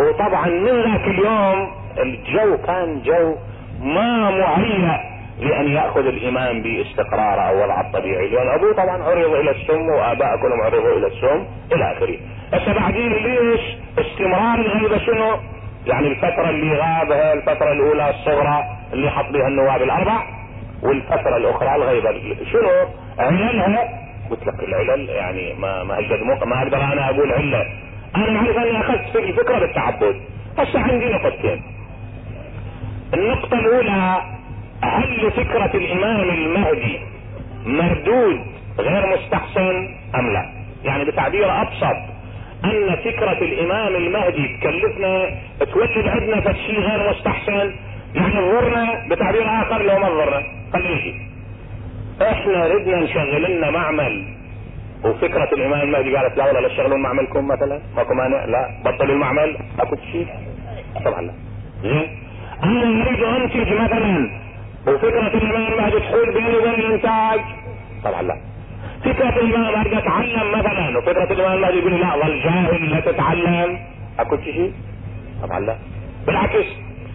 وطبعا 0.00 0.46
من 0.48 0.82
ذاك 0.82 1.04
اليوم 1.06 1.68
الجو 1.98 2.56
كان 2.66 3.02
جو 3.02 3.36
ما 3.82 4.30
مهيأ 4.30 5.11
لأن 5.40 5.68
يأخذ 5.68 6.06
الامام 6.06 6.62
باستقرار 6.62 7.48
أو 7.48 7.62
وضع 7.64 7.80
الطبيعي. 7.80 8.28
لأن 8.28 8.48
أبوه 8.48 8.72
طبعا 8.72 9.02
عرض 9.02 9.34
إلى 9.34 9.50
السم 9.50 9.88
واباء 9.88 10.36
كلهم 10.42 10.60
عرضوا 10.60 10.98
إلى 10.98 11.06
السم 11.06 11.46
إلى 11.72 11.92
آخره. 11.92 12.18
هسه 12.52 12.72
بعدين 12.72 13.12
ليش 13.12 13.60
استمرار 13.98 14.58
الغيبة 14.58 14.98
شنو؟ 14.98 15.36
يعني 15.86 16.08
الفترة 16.08 16.50
اللي 16.50 16.74
غابها 16.74 17.32
الفترة 17.32 17.72
الأولى 17.72 18.10
الصغرى 18.10 18.64
اللي 18.92 19.10
حط 19.10 19.30
بها 19.32 19.48
النواب 19.48 19.82
الأربع 19.82 20.22
والفترة 20.82 21.36
الأخرى 21.36 21.74
الغيبة. 21.74 22.36
شنو؟ 22.52 22.88
عللها. 23.18 23.88
قلت 24.30 24.46
لك 24.46 24.54
العلل 24.68 25.08
يعني 25.08 25.54
ما 25.54 25.84
ما 25.84 26.00
ما 26.44 26.62
أقدر 26.62 26.84
أنا 26.92 27.10
أقول 27.10 27.32
علة. 27.32 27.66
أنا 28.16 28.38
اعرف 28.38 28.56
اني 28.56 28.80
أخذت 28.80 29.08
في 29.12 29.18
الفكرة 29.18 29.58
بالتعبد. 29.58 30.20
هسه 30.58 30.80
عندي 30.80 31.08
نقطتين. 31.12 31.62
النقطة 33.14 33.58
الأولى 33.58 34.20
هل 34.84 35.30
فكرة 35.30 35.70
الإمام 35.76 36.20
المهدي 36.30 36.98
مردود 37.66 38.40
غير 38.78 39.16
مستحسن 39.16 39.88
أم 40.14 40.32
لا؟ 40.32 40.52
يعني 40.84 41.04
بتعبير 41.04 41.62
أبسط 41.62 41.96
أن 42.64 42.96
فكرة 43.04 43.38
الإمام 43.42 43.94
المهدي 43.96 44.56
تكلفنا 44.60 45.30
تولد 45.72 46.08
عندنا 46.08 46.40
فشي 46.40 46.72
غير 46.72 47.10
مستحسن 47.10 47.74
يعني 48.14 48.32
تضرنا 48.32 49.06
بتعبير 49.10 49.42
آخر 49.62 49.82
لو 49.82 49.98
ما 49.98 50.08
تضرنا 50.08 50.42
خليه 50.72 51.14
إحنا 52.22 52.66
ردنا 52.66 52.96
نشغل 52.96 53.56
لنا 53.56 53.70
معمل. 53.70 54.24
وفكرة 55.04 55.48
الإمام 55.52 55.80
المهدي 55.80 56.16
قالت 56.16 56.36
لا 56.38 56.50
ولا 56.50 56.58
لا 56.58 56.68
تشغلون 56.68 57.02
معملكم 57.02 57.48
مثلا؟ 57.48 57.80
ماكو 57.96 58.14
مانع؟ 58.14 58.44
لا. 58.44 58.68
بطلوا 58.84 59.14
المعمل؟ 59.14 59.56
أكو 59.80 59.96
شيء؟ 60.12 60.26
طبعا 61.04 61.22
لا. 61.22 61.32
زين. 61.82 62.18
أنا 62.64 62.82
اريد 62.82 63.22
أنتج 63.24 63.72
مثلا 63.72 64.41
وفكرة 64.86 65.26
الامام 65.26 65.72
المهدي 65.72 66.00
تحول 66.00 66.32
بيني 66.32 66.56
وبين 66.56 66.74
الانتاج 66.74 67.40
طبعا 68.04 68.22
لا. 68.22 68.36
فكرة 69.04 69.28
الامام 69.40 69.74
ارجع 69.74 69.98
اتعلم 69.98 70.58
مثلا. 70.58 70.98
وفكرة 70.98 71.32
الامام 71.32 71.52
المهدي 71.56 71.78
يقول 71.78 72.00
لا 72.00 72.16
ظل 72.16 72.42
جاهل 72.42 72.90
لا 72.90 73.00
تتعلم. 73.00 73.78
اكو 74.18 74.36
شيء 74.36 74.72
طبعا 75.42 75.60
لا. 75.60 75.76
بالعكس 76.26 76.66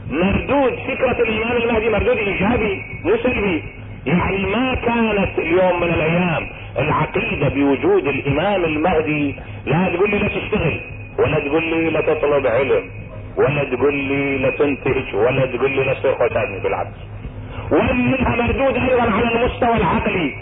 مردود 0.09 0.73
فكرة 0.87 1.21
الامام 1.23 1.57
المهدي 1.57 1.89
مردود 1.89 2.17
إيجابي 2.17 2.81
مو 3.05 3.17
سلبي. 3.23 3.63
يعني 4.05 4.45
ما 4.45 4.75
كانت 4.75 5.39
اليوم 5.39 5.81
من 5.81 5.87
الأيام 5.89 6.47
العقيدة 6.79 7.49
بوجود 7.49 8.07
الإمام 8.07 8.63
المهدي 8.65 9.35
لا 9.65 9.89
تقول 9.95 10.09
لي 10.11 10.17
لا 10.17 10.27
تشتغل 10.27 10.81
ولا 11.19 11.39
تقول 11.39 11.63
لي 11.63 11.89
لا 11.89 12.01
تطلب 12.01 12.47
علم 12.47 12.83
ولا 13.37 13.63
تقول 13.63 13.95
لي 13.95 14.37
لا 14.37 14.49
تنتج 14.49 15.15
ولا 15.15 15.45
تقول 15.45 15.71
لي 15.71 15.83
لا 15.83 15.93
تصير 15.93 16.15
بالعكس. 16.63 16.97
ومنها 17.71 18.35
مردود 18.35 18.77
أيضا 18.77 19.11
على 19.11 19.35
المستوى 19.35 19.77
العقلي. 19.77 20.33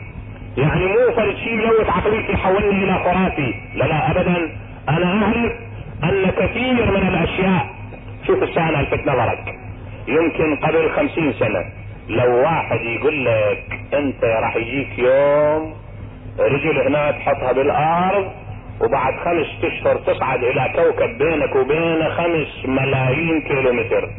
يعني 0.58 0.86
مو 0.86 1.16
فرد 1.16 1.36
شيء 1.36 1.54
يلوث 1.54 1.90
عقليتي 1.90 2.34
يحولني 2.34 2.84
إلى 2.84 2.94
خرافي 2.94 3.54
لا 3.76 3.86
لا 3.86 4.12
ابدا. 4.12 4.50
أنا 4.90 5.24
اعرف 5.24 5.52
أن 6.04 6.32
كثير 6.32 6.92
من 6.92 7.08
الأشياء. 7.08 7.66
شوف 8.28 8.44
السنة 8.44 8.80
ألفت 8.80 9.08
نظرك. 9.08 9.56
يمكن 10.08 10.56
قبل 10.56 10.90
خمسين 10.90 11.34
سنة 11.34 11.66
لو 12.10 12.36
واحد 12.36 12.82
يقول 12.82 13.26
لك 13.26 13.80
أنت 13.94 14.24
راح 14.24 14.56
يجيك 14.56 15.00
يوم 15.00 15.74
رجل 16.40 16.80
هنا 16.88 17.12
تحطها 17.12 17.52
بالأرض 17.52 18.32
وبعد 18.82 19.14
خمس 19.26 19.64
أشهر 19.64 19.96
تصعد 19.96 20.44
إلى 20.44 20.72
كوكب 20.76 21.18
بينك 21.18 21.56
وبينه 21.56 22.10
خمس 22.10 22.66
ملايين 22.66 23.42
كيلومتر. 23.42 24.10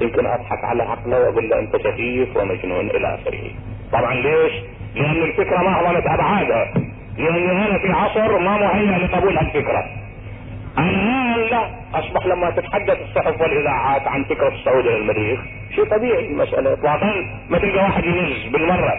يمكن 0.00 0.26
أضحك 0.26 0.64
على 0.64 0.82
عقله 0.82 1.20
وأقول 1.20 1.48
له 1.48 1.58
أنت 1.58 1.76
سفيف 1.76 2.36
ومجنون 2.36 2.90
إلى 2.90 3.14
آخره. 3.14 3.50
طبعا 3.92 4.14
ليش؟ 4.14 4.52
لأن 4.94 5.22
الفكرة 5.22 5.58
ما 5.62 5.70
عظمت 5.70 6.06
ابعادها 6.06 6.72
لاني 7.18 7.52
أنا 7.52 7.78
في 7.78 7.92
عصر 7.92 8.38
ما 8.38 8.56
مهيأ 8.58 8.98
لقبول 8.98 9.38
هالفكرة 9.38 9.84
الآن 10.78 11.40
لا. 11.50 11.70
أصبح 11.94 12.26
لما 12.26 12.50
تتحدث 12.50 12.98
الصحف 13.08 13.40
والإذاعات 13.40 14.08
عن 14.08 14.24
فكرة 14.24 14.48
الصعود 14.48 14.86
إلى 14.86 14.96
المريخ 14.96 15.40
شيء 15.74 15.84
طبيعي 15.84 16.26
المسألة. 16.26 16.72
اطلاقا 16.72 17.12
ما 17.50 17.58
تلقى 17.58 17.78
واحد 17.78 18.04
ينز 18.04 18.52
بالمرة. 18.52 18.92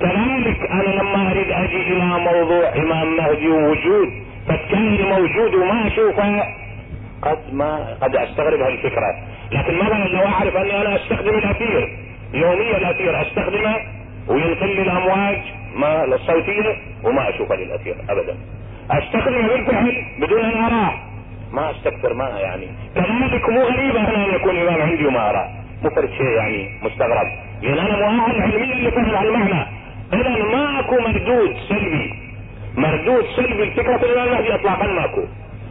كذلك 0.00 0.70
أنا 0.70 1.02
لما 1.02 1.30
أريد 1.30 1.50
أجي 1.50 1.82
إلى 1.82 2.04
موضوع 2.04 2.72
إمام 2.76 3.16
مهدي 3.16 3.48
ووجود 3.48 4.08
فتكاني 4.48 5.02
موجود 5.02 5.54
وما 5.54 5.86
أشوفه 5.86 6.44
قد 7.22 7.38
ما 7.52 7.96
قد 8.02 8.16
أستغرب 8.16 8.60
هالفكرة 8.60 9.14
لكن 9.52 9.78
مثلا 9.78 10.08
لو 10.08 10.26
أعرف 10.26 10.56
أني 10.56 10.80
أنا 10.80 10.96
أستخدم 10.96 11.38
الأثير؟ 11.38 11.98
يوميا 12.34 12.76
الأثير 12.76 13.22
أستخدمه 13.22 13.76
وينقل 14.28 14.76
لي 14.76 14.82
الأمواج 14.82 15.38
ما 15.76 16.04
الصوتية 16.04 16.76
وما 17.04 17.28
اشوفها 17.28 17.56
للأثير 17.56 17.96
ابدا. 18.08 18.36
أستخدمه 18.90 19.48
بالفعل 19.48 20.04
بدون 20.20 20.44
أن 20.44 20.64
أراه. 20.64 20.94
ما 21.52 21.70
أستكثر 21.70 22.14
ما 22.14 22.28
يعني. 22.28 22.68
كذلك 22.94 23.48
مو 23.48 23.62
غريبة 23.62 24.00
أنا 24.00 24.26
أن 24.26 24.34
يكون 24.34 24.56
امام 24.56 24.82
عندي 24.82 25.06
وما 25.06 25.30
أراه. 25.30 25.48
مو 25.82 25.90
فرد 25.90 26.10
شيء 26.10 26.26
يعني 26.26 26.70
مستغرب. 26.82 27.26
لأن 27.62 27.78
أنا 27.78 28.08
مؤهل 28.10 28.42
علميا 28.42 28.88
لفهم 28.88 29.26
المعنى. 29.26 29.66
اذا 30.12 30.44
ما 30.44 30.80
أكو 30.80 30.94
مردود 31.00 31.56
سلبي. 31.68 32.14
مردود 32.76 33.24
سلبي 33.36 33.64
لفكرة 33.64 33.96
الإمام 33.96 34.28
المهدي 34.28 34.54
اطلاقا 34.54 34.86
ماكو 34.86 35.24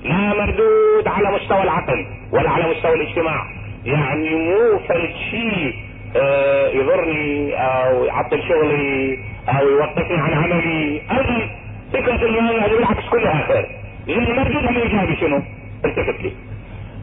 لا 0.04 0.46
مردود 0.46 1.08
على 1.08 1.32
مستوى 1.32 1.64
العقل 1.64 2.06
ولا 2.32 2.50
على 2.50 2.70
مستوى 2.70 2.94
الاجتماع. 2.94 3.48
يعني 3.86 4.36
مو 4.36 4.80
فرد 4.88 5.14
شيء 5.32 5.76
آه 6.16 6.68
يضرني 6.68 7.54
أو 7.56 8.06
يعطل 8.06 8.44
شغلي 8.50 9.20
أو 9.50 9.68
يوقفني 9.68 10.18
عن 10.18 10.34
عملي. 10.34 11.02
ابدا 11.10 11.50
فكرة 11.94 12.16
الامام 12.16 12.50
المهدي 12.50 12.76
بالعكس 12.76 13.10
كلها 13.10 13.48
خير. 13.48 13.68
لأن 14.08 14.24
المردود 14.24 14.64
الإيجابي 14.64 15.16
شنو؟ 15.16 15.42
التفت 15.86 16.22
لي. 16.22 16.32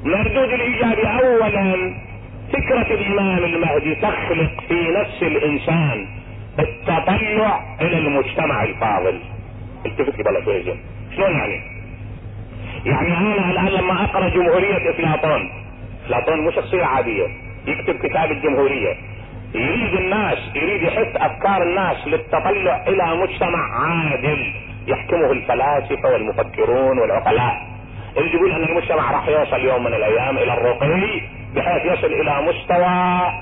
المردود 0.05 0.53
الإيجابي 0.53 1.07
اولا 1.07 1.95
فكرة 2.53 2.95
الامام 2.95 3.45
المهدي 3.45 3.95
تخلق 3.95 4.61
في 4.69 4.89
نفس 5.01 5.23
الإنسان 5.23 6.07
التطلع 6.59 7.77
إلى 7.81 7.99
المجتمع 7.99 8.65
الفاضل. 8.65 9.21
التفت 9.87 10.19
لي 10.19 10.45
شوي 10.45 10.63
شلون 11.17 11.33
يعني؟ 11.33 11.74
يعني 12.85 13.19
أنا 13.19 13.51
الآن 13.51 13.67
لما 13.69 14.05
أقرأ 14.05 14.29
جمهورية 14.29 14.91
افلاطون 14.91 15.51
افلاطون 16.05 16.41
مو 16.41 16.51
شخصية 16.51 16.85
عادية 16.85 17.27
يكتب 17.67 18.07
كتاب 18.07 18.31
الجمهورية. 18.31 18.95
يريد 19.55 19.95
الناس 19.95 20.39
يريد 20.55 20.83
يحث 20.83 21.17
أفكار 21.17 21.63
الناس 21.63 22.07
للتطلع 22.07 22.85
إلى 22.89 23.17
مجتمع 23.17 23.59
عادل 23.81 24.53
يحكمه 24.87 25.33
الفلاسفة 25.33 26.09
والمفكرون 26.13 26.99
والعقلاء. 26.99 27.55
اللي 28.17 28.35
يقول 28.35 28.53
أن 28.53 28.65
المجتمع 28.65 29.11
راح 29.11 29.29
يوصل 29.29 29.61
يوم 29.61 29.85
من 29.85 29.95
الأيام 29.95 30.39
إلى 30.39 30.53
الرقي 30.53 31.21
بحيث 31.57 31.85
يصل 31.99 32.07
إلى 32.07 32.43
مستوى 32.49 33.33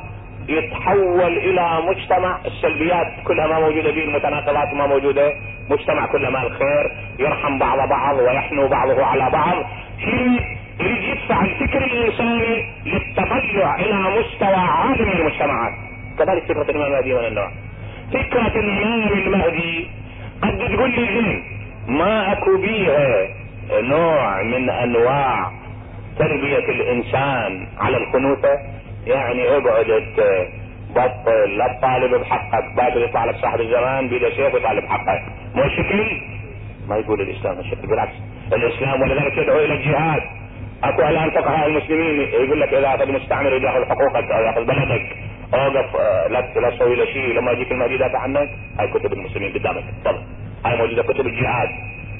يتحول 0.48 1.38
إلى 1.38 1.82
مجتمع 1.88 2.38
السلبيات 2.46 3.06
كلها 3.24 3.46
ما 3.46 3.60
موجودة 3.60 3.92
فيه 3.92 4.04
المتناقضات 4.04 4.74
ما 4.74 4.86
موجودة 4.86 5.32
مجتمع 5.70 6.06
كله 6.06 6.30
مال 6.30 6.46
الخير 6.46 6.92
يرحم 7.18 7.58
بعض 7.58 7.88
بعض 7.88 8.16
ويحنو 8.18 8.68
بعضه 8.68 9.04
على 9.04 9.30
بعض. 9.30 9.64
شيء 9.98 10.40
يريد 10.80 11.02
يدفع 11.02 11.44
الفكر 11.44 11.84
الإنساني 11.84 12.64
للتطلع 12.86 13.76
إلى 13.76 14.20
مستوى 14.20 14.54
عالي 14.54 15.04
من 15.04 15.12
المجتمعات. 15.12 15.72
كذلك 16.18 16.42
فكرة 16.44 16.70
الإمام 16.70 16.92
المهدي 16.92 17.14
من 17.14 17.24
النوع 17.24 17.50
فكرة 18.12 18.60
الامام 18.60 19.08
المهدي 19.12 19.90
قد 20.42 20.58
تقول 20.58 20.90
لي 20.90 21.06
زين 21.06 21.42
ما 21.88 22.32
أكو 22.32 22.56
بيها 22.56 23.28
نوع 23.70 24.42
من 24.42 24.70
أنواع 24.70 25.52
تربية 26.18 26.58
الإنسان 26.58 27.66
على 27.80 27.96
الخنوثة 27.96 28.58
يعني 29.06 29.48
اقعد 29.48 29.86
بطل 30.90 31.58
لا 31.58 31.78
تطالب 31.78 32.14
بحقك 32.14 32.64
باكر 32.76 32.98
يطلع 32.98 33.24
لك 33.24 33.36
صاحب 33.36 33.60
الزمان 33.60 34.08
بيده 34.08 34.30
سيف 34.30 34.54
ويطالب 34.54 34.84
بحقك. 34.84 35.22
مو 35.54 35.68
شكل 35.68 36.20
ما 36.88 36.96
يقول 36.96 37.20
الإسلام 37.20 37.58
الشكل 37.58 37.86
بالعكس 37.86 38.12
الإسلام 38.52 39.02
ولذلك 39.02 39.36
يدعو 39.36 39.58
إلى 39.58 39.74
الجهاد. 39.74 40.22
أكو 40.84 41.02
الان 41.02 41.30
فقهاء 41.30 41.66
المسلمين 41.66 42.20
يقول 42.20 42.60
لك 42.60 42.74
إذا 42.74 42.94
أخذ 42.94 43.12
مستعمر 43.12 43.52
ياخذ 43.52 43.84
حقوقك 43.84 44.30
أو 44.30 44.42
يأخذ 44.42 44.64
بلدك. 44.64 45.16
أوقف 45.54 45.96
لا 46.30 46.60
لا 46.60 46.70
تسوي 46.70 46.96
له 46.96 47.04
شيء 47.04 47.34
لما 47.34 47.52
يجيك 47.52 47.72
المهدي 47.72 47.94
يدافع 47.94 48.18
عنك 48.18 48.48
هاي 48.78 48.88
كتب 48.88 49.12
المسلمين 49.12 49.52
قدامك. 49.52 49.84
طبعا 50.04 50.22
هاي 50.66 50.76
موجودة 50.76 51.02
كتب 51.02 51.26
الجهاد. 51.26 51.68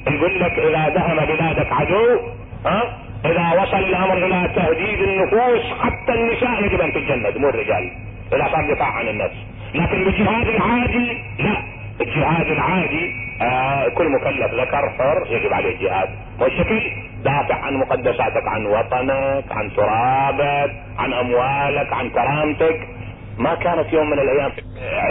يقول 0.07 0.39
لك 0.39 0.59
إذا 0.59 0.89
دهم 0.89 1.15
بلادك 1.15 1.71
عدو 1.71 2.19
ها 2.65 2.97
إذا 3.25 3.61
وصل 3.61 3.77
الأمر 3.77 4.17
إلى 4.17 4.49
تهديد 4.55 4.99
النفوس 4.99 5.79
حتى 5.81 6.13
النساء 6.13 6.65
يجب 6.65 6.81
أن 6.81 6.93
تتجند 6.93 7.37
مو 7.37 7.49
الرجال. 7.49 7.91
إذا 8.33 8.47
صار 8.51 8.73
دفاع 8.73 8.87
عن 8.87 9.07
النفس. 9.07 9.35
لكن 9.75 10.03
بالجهاد 10.03 10.47
العادي 10.47 11.17
لا. 11.39 11.57
الجهاد 12.01 12.47
العادي 12.47 13.11
آه 13.41 13.87
كل 13.89 14.11
مكلف 14.11 14.53
ذكر 14.53 14.89
حر 14.97 15.27
يجب 15.29 15.53
عليه 15.53 15.75
الجهاد. 15.75 16.09
والشكل 16.39 16.81
دافع 17.23 17.55
عن 17.55 17.73
مقدساتك 17.73 18.47
عن 18.47 18.65
وطنك 18.65 19.51
عن 19.51 19.71
ترابك 19.75 20.71
عن 20.97 21.13
أموالك 21.13 21.93
عن 21.93 22.09
كرامتك. 22.09 22.87
ما 23.37 23.55
كانت 23.55 23.93
يوم 23.93 24.09
من 24.09 24.19
الأيام 24.19 24.51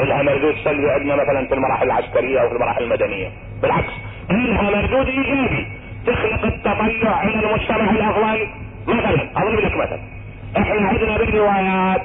لها 0.04 0.22
مردود 0.22 0.54
سلبي 0.64 0.90
عندنا 0.90 1.16
مثلا 1.16 1.46
في 1.46 1.54
المراحل 1.54 1.86
العسكرية 1.86 2.40
أو 2.40 2.48
في 2.48 2.54
المراحل 2.54 2.82
المدنية. 2.82 3.30
بالعكس 3.62 3.92
لها 4.30 4.62
مردود 4.62 5.06
إيجابي. 5.06 5.66
تخلق 6.06 6.44
التطلع 6.44 7.22
إلى 7.22 7.46
المجتمع 7.46 7.90
الافضل 7.90 8.48
مثلا 8.88 9.28
اضرب 9.36 9.58
لك 9.58 9.76
مثلا 9.76 10.00
إحنا 10.56 10.88
عندنا 10.88 11.16
بالروايات 11.18 12.02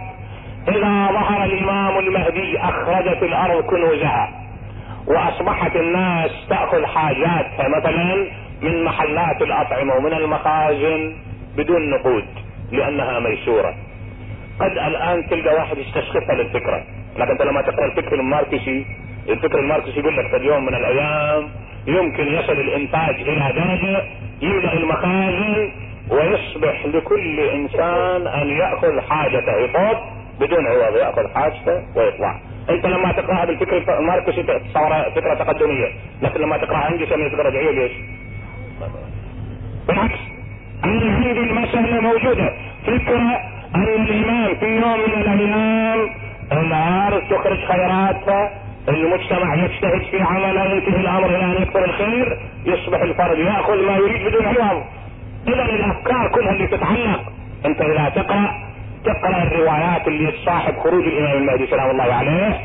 إذا 0.68 1.08
ظهر 1.12 1.44
الإمام 1.44 1.98
المهدي 2.00 2.60
أخرجت 2.60 3.24
الأرض 3.24 3.64
كنوزها 3.64 4.30
وأصبحت 5.08 5.76
الناس 5.76 6.32
تأخذ 6.50 6.86
حاجاتها 6.86 7.68
مثلا 7.78 8.28
من 8.62 8.84
محلات 8.84 9.42
الأطعمة 9.42 9.96
ومن 9.96 10.14
المخازن 10.14 11.16
بدون 11.58 11.90
نقود 11.90 12.26
لأنها 12.72 13.20
ميسورة. 13.20 13.76
قد 14.60 14.72
الآن 14.72 15.28
تلقى 15.30 15.56
واحد 15.56 15.78
يستسخفها 15.78 16.36
للفكرة. 16.36 16.84
لكن 17.18 17.32
انت 17.32 17.42
لما 17.42 17.62
تقرأ 17.62 17.86
الفكر 17.86 18.16
الماركسي 18.16 18.86
الفكر 19.30 19.60
الماركسي 19.60 20.00
يقول 20.00 20.18
لك 20.18 20.28
في 20.28 20.36
اليوم 20.36 20.66
من 20.66 20.74
الأيام 20.76 21.50
يمكن 21.88 22.28
يصل 22.28 22.54
الإنتاج 22.54 23.16
إلى 23.16 23.54
درجة 23.56 24.04
يملأ 24.42 24.74
المخازن 24.74 25.72
ويصبح 26.10 26.86
لكل 26.86 27.40
إنسان 27.40 28.28
أن 28.28 28.48
يأخذ 28.48 29.02
حاجته. 29.10 29.58
يطب 29.58 29.98
بدون 30.40 30.68
عوض 30.68 30.96
يأخذ 30.96 31.34
حاجته 31.36 31.84
ويطلع. 31.96 32.40
أنت 32.70 32.86
لما 32.86 33.12
تقرأها 33.12 33.46
بالفكر 33.46 34.00
الماركسي 34.00 34.44
تصور 34.44 35.04
فكرة 35.16 35.34
تقدمية. 35.34 35.88
لكن 36.22 36.42
لما 36.42 36.58
تقرأها 36.58 36.86
عندي 36.86 37.06
سمي 37.06 37.30
فكرة 37.30 37.44
رجعية 37.44 37.72
ليش؟ 37.72 37.92
بالعكس. 39.88 40.20
أنا 40.84 41.16
عندي 41.16 41.32
المسألة 41.32 42.02
موجودة. 42.02 42.54
فكرة 42.88 43.40
أن 43.76 43.84
الإمام 43.84 44.56
في 44.56 44.66
يوم 44.66 45.00
من 45.00 45.22
الأيام 45.22 46.10
الأرض 46.52 47.22
تخرج 47.30 47.66
خيراتها 47.66 48.67
المجتمع 48.90 49.56
يجتهد 49.56 50.02
في 50.12 50.22
عمله 50.22 50.66
ينتهي 50.66 51.00
الأمر 51.00 51.26
إلى 51.26 51.46
أن 51.46 51.62
يكثر 51.62 51.86
الخير 51.86 52.40
يصبح 52.66 53.02
الفرد 53.02 53.38
يأخذ 53.38 53.86
ما 53.86 53.98
يريد 53.98 54.28
بدون 54.28 54.46
عوض 54.46 54.84
إذا 55.48 55.64
الأفكار 55.64 56.32
كلها 56.36 56.52
اللي 56.52 56.68
تتعلق 56.68 57.22
أنت 57.66 57.82
إذا 57.82 58.10
تقرأ 58.10 58.68
تقرأ 59.06 59.44
الروايات 59.44 60.08
اللي 60.08 60.32
تصاحب 60.32 60.78
خروج 60.78 61.04
الإمام 61.04 61.38
المهدي 61.38 61.68
سلام 61.68 61.90
الله 61.90 62.14
عليه 62.14 62.60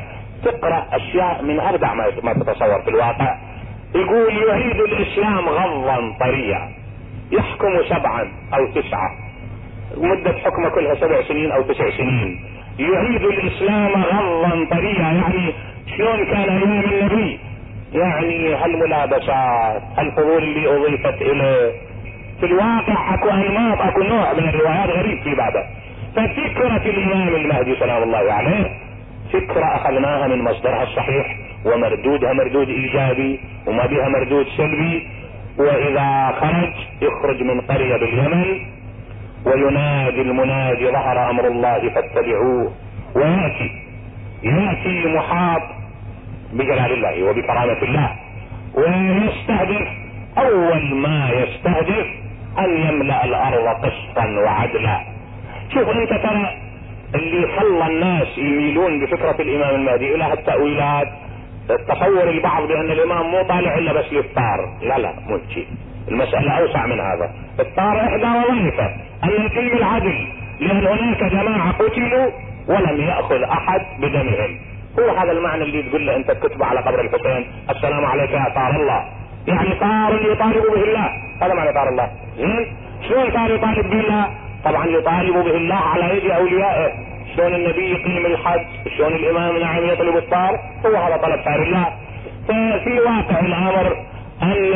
تقرأ 0.44 0.86
أشياء 0.92 1.42
من 1.42 1.60
أبدع 1.60 1.94
ما 1.94 2.32
تتصور 2.32 2.82
في 2.82 2.90
الواقع. 2.90 3.36
يقول 3.94 4.48
يعيد 4.48 4.80
الإسلام 4.80 5.48
غضا 5.48 6.16
طريا. 6.20 6.68
يحكم 7.32 7.82
سبعا 7.88 8.32
أو 8.54 8.66
تسعة. 8.66 9.10
مدة 9.96 10.32
حكمه 10.32 10.68
كلها 10.68 10.94
سبع 10.94 11.22
سنين 11.22 11.52
أو 11.52 11.62
تسع 11.62 11.90
سنين. 11.90 12.44
يعيد 12.78 13.22
الإسلام 13.24 14.02
غضا 14.02 14.66
طريا. 14.70 15.00
يعني 15.00 15.52
شلون 15.96 16.24
كان 16.24 16.48
أيام 16.48 16.82
النبي؟ 16.84 17.38
يعني 17.94 18.54
هالملابسات 18.54 19.82
هالفضول 19.98 20.42
اللي 20.42 20.76
اضيفت 20.76 21.22
اليه 21.22 21.72
في 22.40 22.46
الواقع 22.46 23.14
أكو 23.14 23.28
أنماط 23.28 23.80
أكو 23.80 24.02
نوع 24.02 24.32
من 24.32 24.48
الروايات 24.48 24.88
غريب 24.88 25.22
في 25.22 25.34
بعضها. 25.34 25.70
ففكرة 26.16 26.90
الإمام 26.90 27.28
المهدي 27.28 27.76
سلام 27.76 28.02
الله 28.02 28.32
عليه 28.32 28.70
فكرة 29.32 29.76
أخذناها 29.76 30.28
من 30.28 30.44
مصدرها 30.44 30.82
الصحيح 30.82 31.36
ومردودها 31.64 32.32
مردود 32.32 32.68
إيجابي 32.68 33.40
وما 33.66 33.86
بها 33.86 34.08
مردود 34.08 34.46
سلبي. 34.56 35.08
وإذا 35.58 36.34
خرج 36.40 36.72
يخرج 37.02 37.42
من 37.42 37.60
قرية 37.60 37.96
باليمن 37.96 38.60
وينادي 39.46 40.20
المنادي 40.20 40.86
ظهر 40.86 41.30
أمر 41.30 41.46
الله 41.46 41.90
فاتبعوه. 41.94 42.72
ويأتي 43.14 43.70
يأتي 44.42 45.16
محاط 45.16 45.62
بجلال 46.52 46.92
الله 46.92 47.22
وبكرامة 47.22 47.82
الله. 47.82 48.10
ويستهدف 48.74 49.88
أول 50.38 50.94
ما 50.94 51.30
يستهدف 51.30 52.06
أن 52.58 52.70
يملأ 52.88 53.24
الأرض 53.24 53.84
قسطا 53.84 54.26
وعدلا. 54.44 55.00
شوف 55.74 55.88
أنت 55.88 56.10
ترى 56.10 56.56
اللي 57.14 57.46
خلى 57.56 57.86
الناس 57.86 58.38
يميلون 58.38 59.04
بفكرة 59.04 59.36
الإمام 59.42 59.74
المهدي 59.74 60.14
إلى 60.14 60.32
التأويلات؟ 60.32 61.08
تصور 61.68 62.28
البعض 62.28 62.68
بأن 62.68 62.90
الإمام 62.90 63.26
مو 63.30 63.42
طالع 63.42 63.78
إلا 63.78 63.92
بس 63.92 64.12
يفطار. 64.12 64.78
لا 64.82 64.98
لا 64.98 65.14
مو 65.28 65.36
المسألة 66.08 66.52
أوسع 66.52 66.86
من 66.86 67.00
هذا. 67.00 67.30
الطار 67.60 68.00
إحدى 68.00 68.38
وظيفة 68.38 68.86
ان 69.24 69.30
يقيم 69.30 69.76
العدل. 69.76 70.26
لأن 70.60 70.86
هناك 70.86 71.24
جماعة 71.32 71.72
قتلوا 71.72 72.30
ولم 72.68 73.00
يأخذ 73.00 73.42
أحد 73.42 73.80
بدمهم. 73.98 74.58
هو 74.98 75.16
هذا 75.16 75.32
المعنى 75.32 75.62
اللي 75.62 75.82
تقول 75.82 76.06
له 76.06 76.16
أنت 76.16 76.30
تكتب 76.30 76.62
على 76.62 76.80
قبر 76.80 77.00
الحسين. 77.00 77.46
السلام 77.70 78.04
عليك 78.04 78.30
يا 78.30 78.52
طار 78.54 78.70
الله. 78.70 79.04
يعني 79.46 79.74
طار 79.74 80.32
يطالب 80.32 80.62
به 80.74 80.84
الله. 80.84 81.08
هذا 81.42 81.54
معنى 81.54 81.72
طار 81.72 81.88
الله. 81.88 82.10
زين؟ 82.36 82.66
شلون 83.08 83.30
طار 83.30 83.50
يطالب 83.50 83.90
به 83.90 84.00
الله؟ 84.00 84.30
طبعا 84.64 84.86
يطالب 84.86 85.34
به 85.34 85.56
الله 85.56 85.80
على 85.94 86.16
يد 86.16 86.30
أوليائه. 86.30 86.92
شلون 87.36 87.54
النبي 87.54 87.90
يقيم 87.90 88.26
الحج؟ 88.26 88.66
شلون 88.96 89.12
الإمام 89.12 89.56
نعم 89.56 89.84
يطلب 89.84 90.16
الطار؟ 90.16 90.60
هو 90.86 90.96
هذا 90.96 91.16
طلب 91.16 91.44
طار 91.44 91.62
الله. 91.62 91.86
ففي 92.48 93.00
واقع 93.00 93.40
الأمر 93.40 93.96
ان 94.42 94.72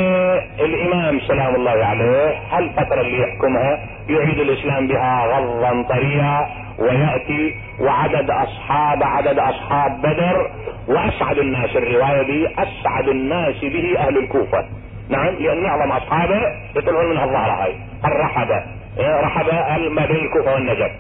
الإمام 0.61 1.21
سلام 1.21 1.55
الله 1.55 1.85
عليه 1.85 2.39
هالفترة 2.53 3.01
اللي 3.01 3.21
يحكمها 3.23 3.79
يعيد 4.09 4.39
الإسلام 4.39 4.87
بها 4.89 5.27
غضا 5.27 5.83
طريا 5.83 6.47
ويأتي 6.79 7.55
وعدد 7.81 8.31
أصحاب 8.31 9.03
عدد 9.03 9.39
أصحاب 9.39 9.99
بدر 10.03 10.51
وأسعد 10.89 11.39
الناس 11.39 11.77
الرواية 11.77 12.23
دي 12.23 12.49
أسعد 12.59 13.09
الناس 13.09 13.61
به 13.61 13.95
أهل 13.99 14.19
الكوفة. 14.19 14.65
نعم 15.11 15.27
لأن 15.35 15.63
معظم 15.63 15.93
أصحابه 15.93 16.41
يطلعون 16.77 17.11
من 17.11 17.19
الظهر 17.19 17.51
هاي 17.51 17.75
الرحبة 18.05 18.63
إيه، 18.99 19.21
رحبة 19.21 19.53
ما 19.89 20.07
بين 20.07 20.17
الكوفة 20.17 20.55
والنجف. 20.55 20.91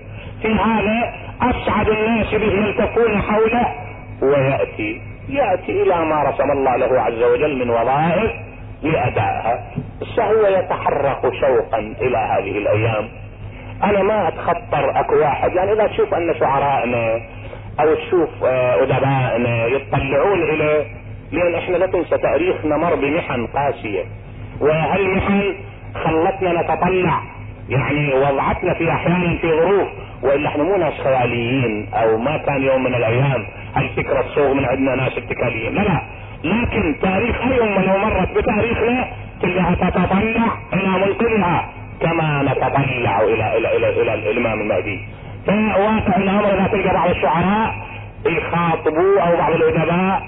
في 0.43 0.49
هذا 0.55 1.14
أسعد 1.43 1.89
الناس 1.89 2.35
به 2.35 2.53
يلتفون 2.53 3.23
حوله. 3.23 3.67
ويأتي 4.23 5.01
يأتي 5.29 5.83
إلى 5.83 6.05
ما 6.05 6.23
رسم 6.23 6.51
الله 6.51 6.77
له 6.77 7.01
عز 7.01 7.23
وجل 7.23 7.59
من 7.64 7.71
وظائف 7.71 8.31
لأدائها. 8.93 9.72
فهو 10.16 10.47
يتحرك 10.47 11.20
شوقا 11.41 11.78
إلى 11.78 12.18
هذه 12.18 12.59
الأيام. 12.59 13.09
أنا 13.84 14.03
ما 14.03 14.28
أتخطر 14.28 15.01
أكو 15.01 15.16
واحد. 15.18 15.53
يعني 15.53 15.72
إذا 15.72 15.87
تشوف 15.87 16.14
أن 16.14 16.34
شعرائنا 16.41 17.20
أو 17.80 17.95
تشوف 17.95 18.45
آه، 18.45 18.82
أدبائنا 18.82 19.66
يطلعون 19.66 20.43
إليه 20.43 20.84
لأن 21.32 21.55
إحنا 21.55 21.76
لا 21.76 21.87
تنسى 21.87 22.18
تاريخنا 22.18 22.76
مر 22.76 22.95
بمحن 22.95 23.47
قاسية. 23.47 24.05
وهالمحن 24.61 25.55
خلتنا 25.95 26.62
نتطلع. 26.62 27.20
يعني 27.68 28.14
وضعتنا 28.14 28.74
في 28.74 28.91
أحيانا 28.91 29.39
في 29.39 29.49
ظروف 29.51 29.89
والا 30.22 30.49
إحنا 30.49 30.62
مو 30.62 30.76
ناس 30.76 30.93
خياليين 31.05 31.89
أو 31.95 32.18
ما 32.18 32.37
كان 32.37 32.62
يوم 32.62 32.84
من 32.84 32.95
الأيام. 32.95 33.47
هالفكره 33.76 34.22
تصوغ 34.22 34.55
من 34.55 34.64
عندنا 34.64 34.95
ناس 34.95 35.18
اتكاليين 35.18 35.74
لا 35.74 35.80
لا. 35.80 36.03
لكن 36.45 36.97
تاريخ 37.03 37.37
اي 37.43 37.62
امه 37.62 37.82
لو 37.87 37.99
مرت 37.99 38.28
بتاريخنا 38.39 39.09
تلقاها 39.43 39.74
تتطلع 39.74 40.47
إلى 40.72 40.89
منقذها 40.89 41.68
كما 42.01 42.43
نتطلع 42.43 43.20
إلى 43.20 43.57
إلى 43.57 43.76
إلى, 43.76 44.03
إلى 44.03 44.14
الامام 44.30 44.61
المهدي 44.61 45.01
فواقع 45.47 46.16
الامر 46.16 46.45
اذا 46.55 46.66
تلقى 46.66 46.95
بعض 46.95 47.11
الشعراء 47.11 47.74
يخاطبوا 48.26 49.20
أو 49.20 49.37
بعض 49.37 49.53
الادباء 49.53 50.22